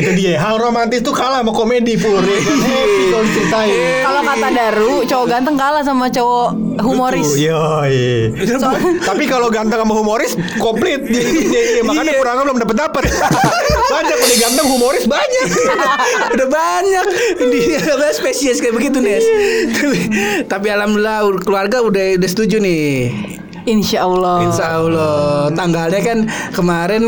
Itu 0.00 0.10
dia. 0.16 0.40
Hal 0.40 0.56
romantis 0.56 1.04
tuh 1.04 1.12
kalah 1.12 1.44
sama 1.44 1.52
komedi 1.52 2.00
pur. 2.00 2.24
Ya 2.24 2.40
kan? 2.40 3.24
Happy 3.52 3.76
kalau 4.00 4.20
kata 4.24 4.48
Daru, 4.48 4.92
cowok 5.04 5.26
ganteng 5.28 5.56
kalah 5.60 5.82
sama 5.84 6.06
cowok 6.08 6.48
humoris. 6.80 7.36
Yo, 7.36 7.84
Tapi 9.04 9.24
kalau 9.28 9.52
ganteng 9.52 9.84
sama 9.84 9.92
humoris 9.92 10.32
komplit 10.56 11.04
makanya 11.84 12.12
Iya. 12.12 12.20
kurangnya 12.20 12.42
belum 12.48 12.58
dapat 12.64 12.76
dapat. 12.80 13.02
banyak 13.92 14.16
udah 14.16 14.38
ganteng 14.40 14.66
humoris 14.72 15.04
banyak. 15.04 15.46
udah 16.34 16.48
banyak. 16.48 17.04
Di 17.38 17.60
spesies 18.18 18.58
kayak 18.58 18.74
begitu 18.76 18.98
Nes? 18.98 19.24
Tapi, 19.76 19.98
tapi 20.48 20.66
alhamdulillah 20.72 21.28
keluarga 21.42 21.84
udah 21.84 22.16
udah 22.18 22.28
setuju 22.30 22.58
nih 22.58 23.12
Insya 23.62 24.04
Allah. 24.04 24.36
Insya 24.42 24.66
Allah 24.74 25.48
tanggalnya 25.52 26.00
kan 26.00 26.18
kemarin 26.50 27.02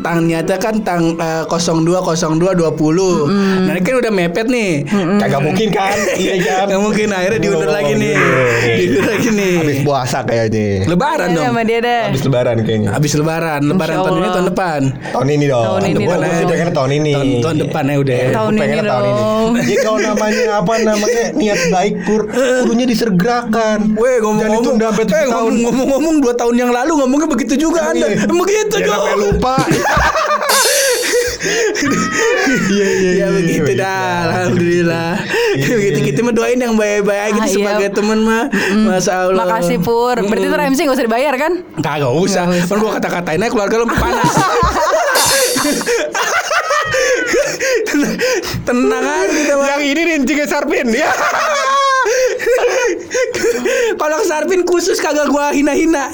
tang 0.00 0.26
nyata 0.26 0.56
kan 0.56 0.74
tang 0.82 1.14
eh, 1.14 1.44
02 1.46 1.86
02 2.02 2.58
20 2.58 3.66
nah 3.66 3.72
ini 3.72 3.80
kan 3.80 3.94
udah 3.98 4.12
mepet 4.12 4.46
nih 4.46 4.82
Kagak 5.18 5.40
mungkin 5.40 5.68
kan? 5.70 5.96
Iya 6.20 6.34
kan? 6.40 6.64
Nggak 6.68 6.80
mungkin 6.82 7.06
akhirnya 7.10 7.40
diundur 7.40 7.68
Oh, 7.70 7.72
lagi 7.72 7.92
nih 7.94 8.12
iya. 8.12 8.74
diundur 8.76 9.04
lagi 9.06 9.28
nih 9.30 9.54
Habis 9.60 9.78
puasa 9.82 10.18
kayaknya. 10.22 10.68
lebaran 10.86 11.28
Iya, 11.28 11.36
dong 11.36 11.46
sama 11.46 11.62
dia 11.62 11.78
deh. 11.80 12.02
Habis 12.10 12.22
lebaran 12.24 12.56
kayaknya. 12.60 12.88
Habis 12.90 13.12
lebaran 13.14 13.60
lebaran 13.62 13.96
tahun 13.96 14.16
ini 14.16 14.28
tahun 14.28 14.46
depan 14.50 14.80
Tahun 15.12 15.28
ini 15.28 15.44
dong. 15.46 15.64
Tahun 15.64 15.82
ini 15.82 15.94
dong. 15.94 16.06
gua 16.06 16.16
pengen 16.50 16.68
tahun 16.70 16.90
ini. 16.92 17.12
tahun, 17.12 17.28
tahun 17.40 17.56
depan 17.60 17.82
ya 17.84 17.96
udah 18.00 18.18
Tahun 18.30 18.52
ini 18.52 18.60
tahun 18.80 19.04
ini. 19.04 19.20
dong. 19.20 19.50
Jadi 19.60 19.74
kalau 19.78 19.98
namanya 20.00 20.44
apa 20.58 20.72
namanya 20.80 21.22
niat 21.32 21.60
baik 21.70 21.94
pur, 22.02 22.20
kudunya 22.30 22.86
disergerakan. 22.86 23.78
Weh 23.94 24.08
Jangan 24.10 24.22
ngomong-ngomong 24.24 24.62
ditunda 24.62 24.86
sampai 24.90 25.04
eh, 25.04 25.28
tahun. 25.30 25.52
Ngomong- 26.00 26.20
dua 26.20 26.34
tahun 26.34 26.54
yang 26.56 26.70
lalu 26.70 26.92
ngomongnya 26.96 27.28
begitu 27.28 27.54
juga 27.58 27.80
anda 27.86 28.08
Iya. 28.08 28.24
begitu 28.26 28.74
Ya, 28.76 28.88
sampai 28.88 29.14
lupa. 29.14 29.56
Iya 32.70 32.88
iya 32.92 33.10
ya 33.16 33.26
begitu 33.30 33.70
iya. 33.70 33.80
dah 33.80 34.12
alhamdulillah 34.26 35.10
begitu 35.56 35.98
kita 36.02 36.18
mah 36.20 36.32
doain 36.32 36.56
yang 36.56 36.74
baik-baik 36.74 37.32
gitu 37.32 37.40
Ah, 37.40 37.46
iya. 37.46 37.56
sebagai 37.56 37.88
teman 37.92 38.18
mah 38.20 38.44
masa 38.82 39.24
Allah 39.24 39.44
Makasih 39.44 39.78
Pur. 39.80 40.16
Berarti 40.18 40.46
itu 40.46 40.56
MC 40.56 40.78
gak 40.82 40.94
usah 40.94 41.06
dibayar 41.06 41.34
kan? 41.36 41.52
kagak 41.78 42.12
usah 42.14 42.44
kan 42.44 42.76
gua 42.76 42.92
kata-katain 42.96 43.38
aja 43.38 43.48
keluarga 43.48 43.74
lu 43.78 43.86
panas 43.88 44.32
tenang 48.62 49.04
aja 49.04 49.28
kita 49.30 49.52
mah 49.54 49.66
Yang 49.70 49.82
ini 49.86 50.00
nih 50.02 50.16
Cika 50.24 50.44
Sarpin 50.46 50.88
ya. 50.90 51.10
Kalau 54.00 54.16
ke 54.20 54.26
Sarpin 54.26 54.62
khusus 54.64 54.98
kagak 54.98 55.28
gua 55.28 55.52
hina-hina. 55.52 56.12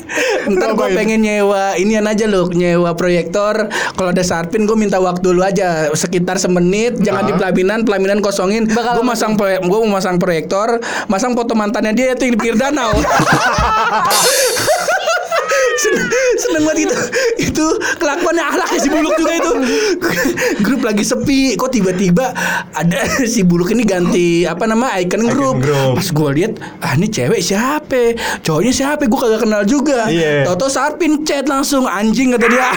Ntar 0.51 0.75
gua 0.75 0.89
pengen 0.91 1.23
nyewa 1.23 1.77
inian 1.79 2.07
aja 2.07 2.27
loh, 2.27 2.49
nyewa 2.51 2.95
proyektor. 2.95 3.69
Kalau 3.71 4.11
ada 4.11 4.25
Sarpin 4.25 4.65
gua 4.67 4.77
minta 4.79 4.99
waktu 4.99 5.23
dulu 5.23 5.43
aja 5.43 5.91
sekitar 5.93 6.39
semenit, 6.39 6.99
jangan 7.03 7.27
di 7.29 7.33
pelaminan, 7.35 7.83
pelaminan 7.87 8.19
kosongin. 8.23 8.69
Bakal 8.71 8.99
Gua 8.99 9.13
masang 9.13 9.37
proyek, 9.37 9.61
gua 9.69 9.79
mau 9.85 10.01
masang 10.01 10.17
proyektor, 10.17 10.81
masang 11.11 11.37
foto 11.37 11.53
mantannya 11.53 11.93
dia 11.93 12.17
itu 12.17 12.33
di 12.33 12.37
pinggir 12.39 12.57
danau. 12.57 12.97
seneng, 15.77 16.07
seneng 16.41 16.63
banget 16.65 16.89
itu. 16.89 16.97
Itu 17.53 17.67
kelakuannya 18.01 18.45
akhlaknya 18.45 18.79
si 18.81 18.89
buluk 18.89 19.15
juga 19.17 19.33
itu. 19.37 19.53
Grup 20.61 20.83
lagi 20.85 21.05
sepi 21.05 21.55
kok 21.55 21.71
tiba-tiba 21.73 22.33
ada 22.73 23.01
si 23.25 23.45
buluk 23.47 23.73
ini 23.73 23.83
ganti 23.87 24.45
apa 24.45 24.65
nama 24.69 24.93
icon 25.01 25.29
grup 25.29 25.59
pas 25.97 26.09
gue 26.13 26.31
lihat 26.37 26.53
ah 26.83 26.93
ini 26.97 27.09
cewek 27.09 27.41
siapa? 27.41 28.17
Cowoknya 28.43 28.73
siapa? 28.73 29.07
Gue 29.07 29.19
kagak 29.19 29.43
kenal 29.47 29.63
juga. 29.65 30.09
Iya. 30.09 30.47
Toto 30.47 30.69
Sarpin 30.71 31.23
chat 31.25 31.47
langsung 31.47 31.87
anjing 31.87 32.35
kata 32.35 32.47
dia. 32.51 32.69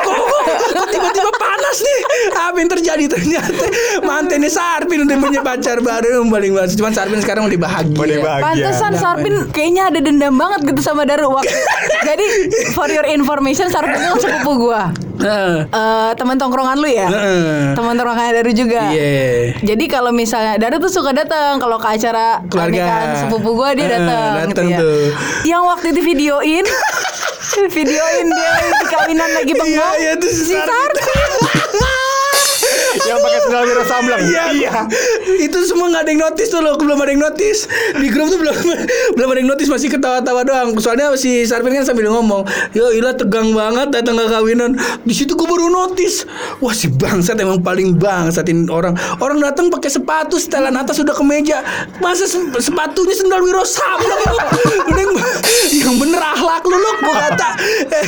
Kok, 0.00 0.16
kok, 0.16 0.44
kok 0.72 0.88
tiba-tiba 0.90 1.30
panas 1.36 1.76
nih? 1.82 2.00
Apa 2.32 2.56
yang 2.56 2.70
terjadi? 2.72 3.04
Ternyata 3.10 3.64
mantannya 4.02 4.50
Sarpin 4.50 5.04
udah 5.04 5.16
punya 5.20 5.40
pacar 5.44 5.78
baru 5.82 6.24
paling 6.26 6.52
bagus. 6.56 6.74
Cuman 6.78 6.92
Sarpin 6.94 7.20
sekarang 7.20 7.46
udah 7.46 7.60
bahagia. 7.60 7.98
Udah 7.98 8.18
bahagia. 8.22 8.44
Pantesan 8.44 8.92
Sarpin 8.96 9.34
kayaknya 9.52 9.92
ada 9.92 10.00
dendam 10.00 10.34
banget 10.34 10.72
gitu 10.72 10.80
sama 10.80 11.04
Daru 11.04 11.30
waktu. 11.34 11.52
Jadi 12.08 12.26
for 12.72 12.86
your 12.86 13.06
information 13.06 13.68
Sarpin 13.68 13.96
itu 13.96 14.16
sepupu 14.20 14.68
gua. 14.68 14.90
Heeh. 15.20 15.68
Eh 15.68 16.10
teman 16.16 16.36
tongkrongan 16.36 16.80
lu 16.80 16.88
ya? 16.88 17.06
Heeh. 17.06 17.76
Teman 17.76 17.94
tongkrongan 17.94 18.32
Daru 18.32 18.52
juga. 18.52 18.88
Iya. 18.90 19.56
Jadi 19.60 19.84
kalau 19.86 20.10
misalnya 20.10 20.56
Daru 20.56 20.80
tuh 20.80 20.88
suka 20.88 21.12
datang 21.12 21.60
kalau 21.60 21.76
ke 21.76 21.88
acara 21.88 22.40
Keluarga. 22.48 23.16
sepupu 23.18 23.52
gua 23.52 23.76
dia 23.76 23.88
datang 23.90 24.48
datang 24.48 24.66
gitu 24.66 24.72
ya. 24.72 24.78
tuh. 24.80 25.02
Yang 25.44 25.62
waktu 25.66 25.86
itu 25.92 26.00
videoin 26.02 26.64
videoin 27.76 28.26
dia 28.30 28.52
di 28.72 28.86
kawinan 28.88 29.30
lagi 29.36 29.52
bengong. 29.52 29.94
Iya, 29.98 30.00
iya, 30.00 30.12
tuh 30.16 30.30
si. 30.30 30.54
Sarpin. 30.56 31.59
Yang 33.10 33.18
pakai 33.20 33.40
sendal 33.42 33.62
wiro 33.64 33.82
samblang. 33.82 34.20
Iya, 34.22 34.70
Itu 35.40 35.58
semua 35.64 35.90
nggak 35.90 36.02
ada 36.02 36.10
yang 36.10 36.22
notice 36.22 36.48
tuh 36.48 36.60
loh, 36.60 36.74
belum 36.76 36.96
ada 36.96 37.10
yang 37.10 37.22
notice. 37.22 37.66
Di 37.92 38.06
grup 38.06 38.30
tuh 38.30 38.38
belum 38.38 38.54
belum 39.18 39.28
ada 39.28 39.38
yang 39.38 39.50
notice 39.50 39.66
masih 39.66 39.90
ketawa-tawa 39.90 40.40
doang. 40.42 40.68
Soalnya 40.78 41.10
si 41.14 41.42
Sarpin 41.42 41.74
kan 41.74 41.82
sambil 41.82 42.06
ngomong, 42.08 42.46
"Yo, 42.70 42.88
Ila 42.90 43.12
tegang 43.12 43.50
banget 43.50 43.90
datang 43.90 44.14
ke 44.14 44.26
kawinan." 44.26 44.78
Di 45.02 45.12
situ 45.12 45.34
gue 45.34 45.44
baru 45.44 45.66
notice. 45.66 46.22
Wah, 46.58 46.70
si 46.70 46.86
bangsat 46.86 47.34
emang 47.36 47.58
paling 47.58 47.96
bangsatin 47.96 48.70
orang. 48.70 48.94
Orang 49.18 49.40
datang 49.40 49.66
pakai 49.68 49.90
sepatu 49.90 50.38
setelan 50.38 50.72
atas 50.72 50.98
udah 50.98 51.12
ke 51.12 51.24
meja. 51.24 51.60
Masa 51.98 52.24
se- 52.24 52.38
sepatunya 52.56 53.12
sendal 53.12 53.42
wiro 53.42 53.66
samblang 53.66 54.20
lu? 54.30 54.38
Yang, 55.70 55.96
bener 55.98 56.22
akhlak 56.22 56.62
lu 56.62 56.76
lu 56.76 56.90
gua 57.00 57.14
kata. 57.26 57.48
Eh, 57.90 58.04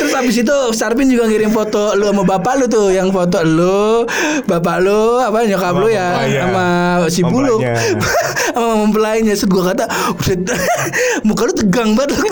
Terus 0.00 0.09
habis 0.20 0.36
itu 0.36 0.56
Sarpin 0.70 1.08
juga 1.08 1.24
ngirim 1.26 1.50
foto 1.50 1.96
lu 1.96 2.08
sama 2.08 2.22
bapak 2.22 2.60
lu 2.60 2.66
tuh, 2.66 2.92
yang 2.92 3.08
foto 3.08 3.40
lu, 3.40 4.04
bapak 4.44 4.76
lu, 4.80 5.18
apa 5.18 5.42
nyokap 5.42 5.74
lu 5.74 5.88
ya 5.88 6.20
Mempelainya. 6.20 6.40
sama 6.44 6.66
si 7.08 7.20
Buluk 7.24 7.60
Mempelainya. 7.60 7.98
sama 8.54 8.74
mempelainya 8.76 9.32
Set 9.32 9.48
gua 9.48 9.72
kata 9.72 9.84
udah 10.12 10.58
muka 11.26 11.42
lu 11.48 11.52
tegang 11.54 11.90
banget 11.94 12.10
lu. 12.12 12.24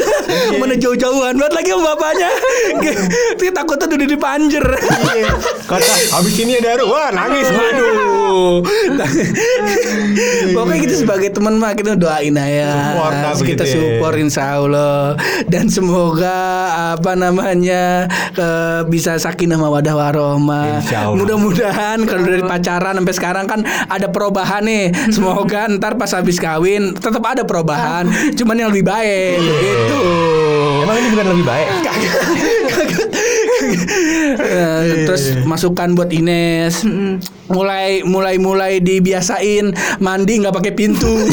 mana 0.58 0.74
jauh-jauhan 0.74 1.34
banget 1.34 1.54
lagi 1.54 1.68
sama 1.72 1.84
bapaknya 1.94 2.30
dia 3.40 3.50
takutnya 3.50 3.94
udah 3.96 4.08
dipanjer 4.08 4.64
Iya. 5.08 5.30
Kata 5.64 5.92
habis 6.12 6.34
ini 6.36 6.58
ada 6.58 6.74
Daru. 6.74 6.84
Wah, 6.90 7.08
nangis. 7.08 7.48
Waduh. 7.48 8.60
Pokoknya 10.52 10.80
kita 10.80 10.94
sebagai 10.98 11.28
teman 11.32 11.56
mah 11.56 11.72
kita 11.72 11.94
doain 11.94 12.34
aja. 12.34 12.92
Support 12.92 13.14
kita 13.46 13.64
ya. 13.64 13.72
support 13.72 14.14
insya 14.18 14.42
Allah. 14.58 15.16
Dan 15.46 15.68
semoga 15.68 16.36
apa 16.94 17.12
namanya 17.14 17.77
ke- 18.32 18.82
bisa 18.86 19.16
sakinah 19.16 19.56
mawadah 19.56 19.94
Allah. 19.94 20.80
Mudah-mudahan 21.12 21.98
kalau 22.04 22.22
dari 22.22 22.42
pacaran 22.42 22.94
sampai 22.96 23.14
sekarang 23.14 23.44
kan 23.44 23.60
ada 23.86 24.08
perubahan 24.08 24.62
nih. 24.62 24.92
Semoga 25.08 25.66
ntar 25.74 25.94
pas 25.94 26.10
habis 26.10 26.38
kawin 26.38 26.94
tetap 26.94 27.22
ada 27.22 27.42
perubahan. 27.42 28.06
Cuman 28.34 28.56
yang 28.56 28.70
lebih 28.70 28.86
baik 28.86 29.38
gitu. 29.38 30.02
Emang 30.82 30.96
ini 30.96 31.08
bukan 31.10 31.26
lebih 31.32 31.44
baik? 31.44 31.68
Eh, 34.38 35.04
terus 35.04 35.34
masukan 35.44 35.92
buat 35.92 36.08
Ines 36.08 36.86
mulai 37.50 38.06
mulai 38.06 38.38
mulai 38.38 38.78
dibiasain 38.78 39.72
mandi 39.98 40.38
nggak 40.38 40.54
pakai 40.54 40.72
pintu 40.72 41.10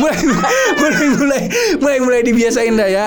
mulai 0.00 0.18
mulai 0.80 1.06
mulai 1.16 1.42
mulai 1.80 1.98
mulai 2.00 2.20
dibiasain 2.24 2.74
dah 2.76 2.88
ya. 2.88 3.06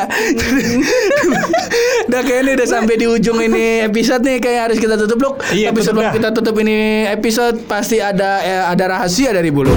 Udah 2.05 2.21
kayaknya 2.21 2.51
udah 2.61 2.67
sampai 2.69 2.95
di 2.99 3.05
ujung 3.09 3.39
ini 3.41 3.85
episode 3.85 4.21
nih 4.21 4.37
kayak 4.37 4.61
harus 4.71 4.77
kita 4.77 4.95
tutup 4.95 5.19
loh. 5.21 5.33
Iya, 5.51 5.73
Tapi 5.73 5.79
sebelum 5.81 6.07
kita 6.13 6.29
tutup 6.35 6.55
ini 6.61 7.09
episode 7.09 7.65
pasti 7.65 7.97
ada 7.99 8.41
eh, 8.45 8.63
ada 8.65 8.83
rahasia 8.97 9.33
dari 9.33 9.49
bulu. 9.49 9.73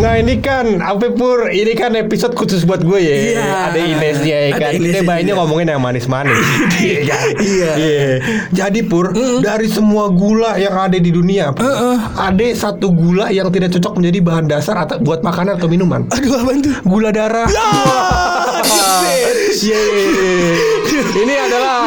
Nah 0.00 0.16
ini 0.16 0.40
kan 0.40 0.80
apa 0.80 1.12
pur 1.12 1.52
ini 1.52 1.76
kan 1.76 1.92
episode 1.92 2.32
khusus 2.32 2.64
buat 2.64 2.80
gue 2.80 2.98
ya. 3.04 3.16
Iya. 3.20 3.44
Ada 3.68 3.80
Inesnya 3.84 4.38
ya 4.48 4.50
kan. 4.56 4.72
Kita 4.80 5.00
banyak 5.04 5.28
juga. 5.28 5.38
ngomongin 5.44 5.66
yang 5.76 5.82
manis-manis. 5.84 6.40
Iya 6.80 7.00
kan? 7.04 7.26
Iya. 7.36 7.72
Jadi 8.56 8.80
pur 8.88 9.12
dari 9.44 9.68
semua 9.68 10.08
gula 10.08 10.56
yang 10.56 10.72
ada 10.72 10.96
di 10.96 11.12
dunia, 11.12 11.52
Pur, 11.52 11.68
ada 12.16 12.46
satu 12.56 12.88
gula 12.88 13.28
yang 13.28 13.52
tidak 13.52 13.76
cocok 13.76 14.00
menjadi 14.00 14.18
bahan 14.24 14.46
dasar 14.48 14.80
atau 14.80 14.96
buat 15.04 15.20
makanan 15.20 15.60
atau 15.60 15.68
minuman. 15.68 16.08
Aduh 16.08 16.32
apa 16.40 16.50
itu? 16.56 16.72
Gula 16.88 17.12
darah. 17.12 17.44
Yeay. 19.66 20.56
Ini 21.10 21.34
adalah 21.36 21.79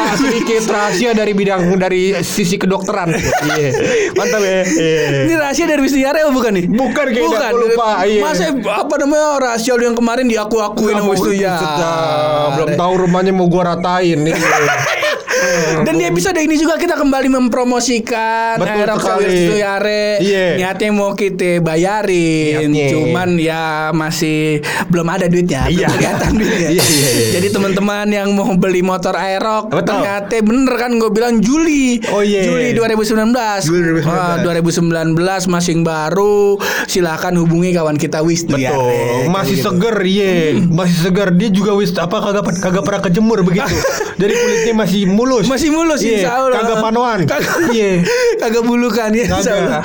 sedikit 0.43 0.75
rahasia 0.75 1.15
dari 1.15 1.31
bidang 1.31 1.79
dari 1.79 2.11
sisi 2.19 2.59
kedokteran. 2.59 3.15
Iya. 3.15 3.71
Mantap 4.11 4.43
ya. 4.43 4.59
Iya. 4.67 5.23
Ini 5.23 5.33
rahasia 5.39 5.65
dari 5.71 5.79
Wisnu 5.79 6.03
Yare 6.03 6.27
bukan 6.27 6.51
nih? 6.59 6.65
Bukan 6.67 7.05
kayaknya, 7.15 7.31
Bukan. 7.31 7.47
aku 7.47 7.57
lupa, 7.63 7.87
iya. 8.03 8.21
Masa 8.27 8.51
apa 8.51 8.95
namanya 8.99 9.39
rahasia 9.39 9.79
lu 9.79 9.87
yang 9.87 9.95
kemarin 9.95 10.27
diaku-akuin 10.27 10.99
sama 10.99 11.15
Wisnu 11.15 11.31
dah. 11.39 12.59
Belum 12.59 12.75
tahu 12.75 12.93
rumahnya 13.07 13.31
mau 13.31 13.47
gua 13.47 13.71
ratain 13.71 14.19
nih. 14.19 14.35
Dan 15.85 15.93
di 15.95 16.05
episode 16.05 16.37
ini 16.37 16.55
juga 16.55 16.75
kita 16.75 16.95
kembali 16.95 17.27
mempromosikan 17.31 18.57
Betul 18.57 18.75
Aerox 18.77 18.99
sekali. 18.99 19.23
Wisnu 19.23 19.55
Yare. 19.55 20.05
Iya. 20.19 20.45
Niatnya 20.55 20.89
mau 20.89 21.11
kita 21.13 21.59
bayarin, 21.59 22.69
Niatnya. 22.69 22.87
cuman 22.89 23.29
ya 23.35 23.63
masih 23.91 24.59
belum 24.87 25.07
ada 25.07 25.25
duitnya, 25.25 25.65
belum 25.65 25.75
Iya. 25.75 25.87
kelihatan 25.89 26.31
duitnya. 26.33 26.69
Iya, 26.69 26.83
iya, 26.83 27.09
iya. 27.09 27.27
Jadi 27.33 27.47
teman-teman 27.49 28.07
yang 28.07 28.27
mau 28.31 28.53
beli 28.53 28.81
motor 28.81 29.13
Aerox, 29.13 29.69
Betul. 29.69 29.87
ternyata 29.99 30.35
bener 30.39 30.73
kan 30.75 30.91
gue 30.93 31.09
bilang 31.09 31.35
Juli. 31.39 31.99
Oh, 32.09 32.21
iya. 32.21 32.43
Juli 32.43 32.71
2019. 32.71 33.63
Juli 33.63 33.81
2019. 33.99 34.07
Wah, 34.07 34.35
2019 34.39 35.17
masih 35.47 35.73
baru. 35.81 36.55
Silakan 36.85 37.33
hubungi 37.37 37.73
kawan 37.73 37.97
kita 37.97 38.21
Wisnu 38.21 38.55
Yare. 38.55 38.73
Betul, 38.73 39.31
masih 39.31 39.55
Kayak 39.55 39.57
gitu. 39.57 39.65
seger, 39.65 39.97
iya, 40.05 40.31
masih 40.63 40.97
seger. 41.01 41.29
Dia 41.33 41.49
juga 41.49 41.71
wis 41.73 41.91
apa 41.93 42.17
kagak 42.19 42.43
kagak 42.59 42.83
pernah 42.83 43.01
kejemur 43.01 43.39
begitu. 43.41 43.73
Jadi 44.21 44.33
kulitnya 44.33 44.73
masih 44.75 45.01
mulus. 45.05 45.32
Masih 45.43 45.69
mulus 45.69 45.99
Iya, 45.99 46.11
insya 46.19 46.31
Allah 46.35 46.53
Kagak 46.55 46.77
panoan. 46.79 47.19
Kagak 47.23 47.53
Iya. 47.71 47.91
Kagak 48.37 48.63
bulukan 48.63 49.09
ya 49.09 49.25
insya 49.25 49.41
Kagak. 49.51 49.57
Allah. 49.63 49.81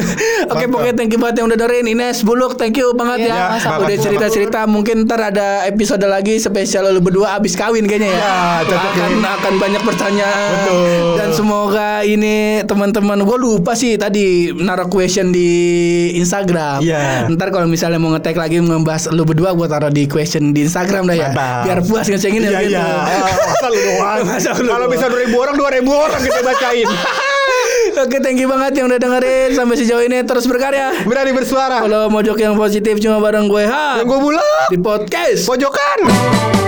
Oke 0.52 0.56
Mantap. 0.60 0.68
pokoknya 0.70 0.94
thank 0.94 1.10
you 1.10 1.18
banget 1.18 1.34
yang 1.36 1.46
udah 1.46 1.58
dengerin 1.58 1.86
Ines 1.88 2.18
Buluk 2.20 2.52
thank 2.54 2.76
you 2.76 2.88
banget 2.92 3.18
Iya, 3.20 3.28
ya 3.28 3.36
sama-sama. 3.58 3.82
Udah 3.82 3.96
cerita-cerita 3.98 4.60
mungkin 4.64 4.96
ntar 5.02 5.20
ada 5.24 5.48
episode 5.64 6.04
lagi 6.04 6.36
Spesial 6.36 6.86
lu 6.88 7.00
berdua 7.00 7.34
abis 7.34 7.52
kawin 7.52 7.84
kayaknya 7.84 8.10
ya 8.10 8.18
Ya, 8.18 8.34
cocok 8.64 8.90
akan, 8.92 9.10
ya. 9.16 9.30
akan 9.32 9.54
banyak 9.56 9.82
pertanyaan 9.82 10.50
Betul. 10.52 11.06
Dan 11.16 11.28
semoga 11.32 11.88
ini 12.02 12.36
teman-teman 12.62 13.18
Gue 13.22 13.38
lupa 13.38 13.72
sih 13.72 13.94
tadi 13.94 14.22
naruh 14.52 14.86
question 14.86 15.30
di 15.30 15.48
Instagram 16.14 16.80
Iya. 16.80 17.26
Ntar 17.28 17.48
kalau 17.48 17.64
misalnya 17.64 17.96
mau 17.96 18.12
ngetek 18.12 18.34
lagi 18.34 18.58
membahas 18.58 19.08
lu 19.08 19.22
berdua 19.22 19.52
Gue 19.52 19.66
taruh 19.66 19.88
di 19.88 20.04
question 20.04 20.50
di 20.50 20.62
Instagram 20.62 21.06
dah 21.06 21.16
ya 21.16 21.30
Mantap. 21.30 21.62
Biar 21.64 21.78
puas 21.82 22.06
ngecengin 22.06 22.42
Iya 22.42 22.50
ya 22.50 22.60
gitu. 22.60 22.72
iya. 22.72 22.86
Lu 24.62 24.68
Kalau. 24.68 24.84
Bisa 24.92 25.08
2000 25.08 25.32
orang 25.34 25.54
2000 25.56 25.88
orang 25.88 26.20
kita 26.20 26.40
bacain. 26.44 26.88
Oke, 28.02 28.18
thank 28.20 28.38
you 28.38 28.48
banget 28.48 28.78
yang 28.78 28.86
udah 28.86 28.96
dengerin 28.96 29.50
sampai 29.52 29.76
sejauh 29.76 30.00
ini 30.00 30.22
terus 30.22 30.44
berkarya. 30.44 31.04
Berani 31.04 31.32
bersuara. 31.32 31.80
Kalau 31.80 32.08
mojok 32.08 32.38
yang 32.38 32.54
positif 32.54 33.00
cuma 33.00 33.18
bareng 33.18 33.48
gue 33.48 33.64
ha 33.64 34.00
Yang 34.00 34.08
gue 34.08 34.20
bulat. 34.22 34.68
di 34.70 34.78
podcast. 34.78 35.44
Pojokan. 35.44 36.61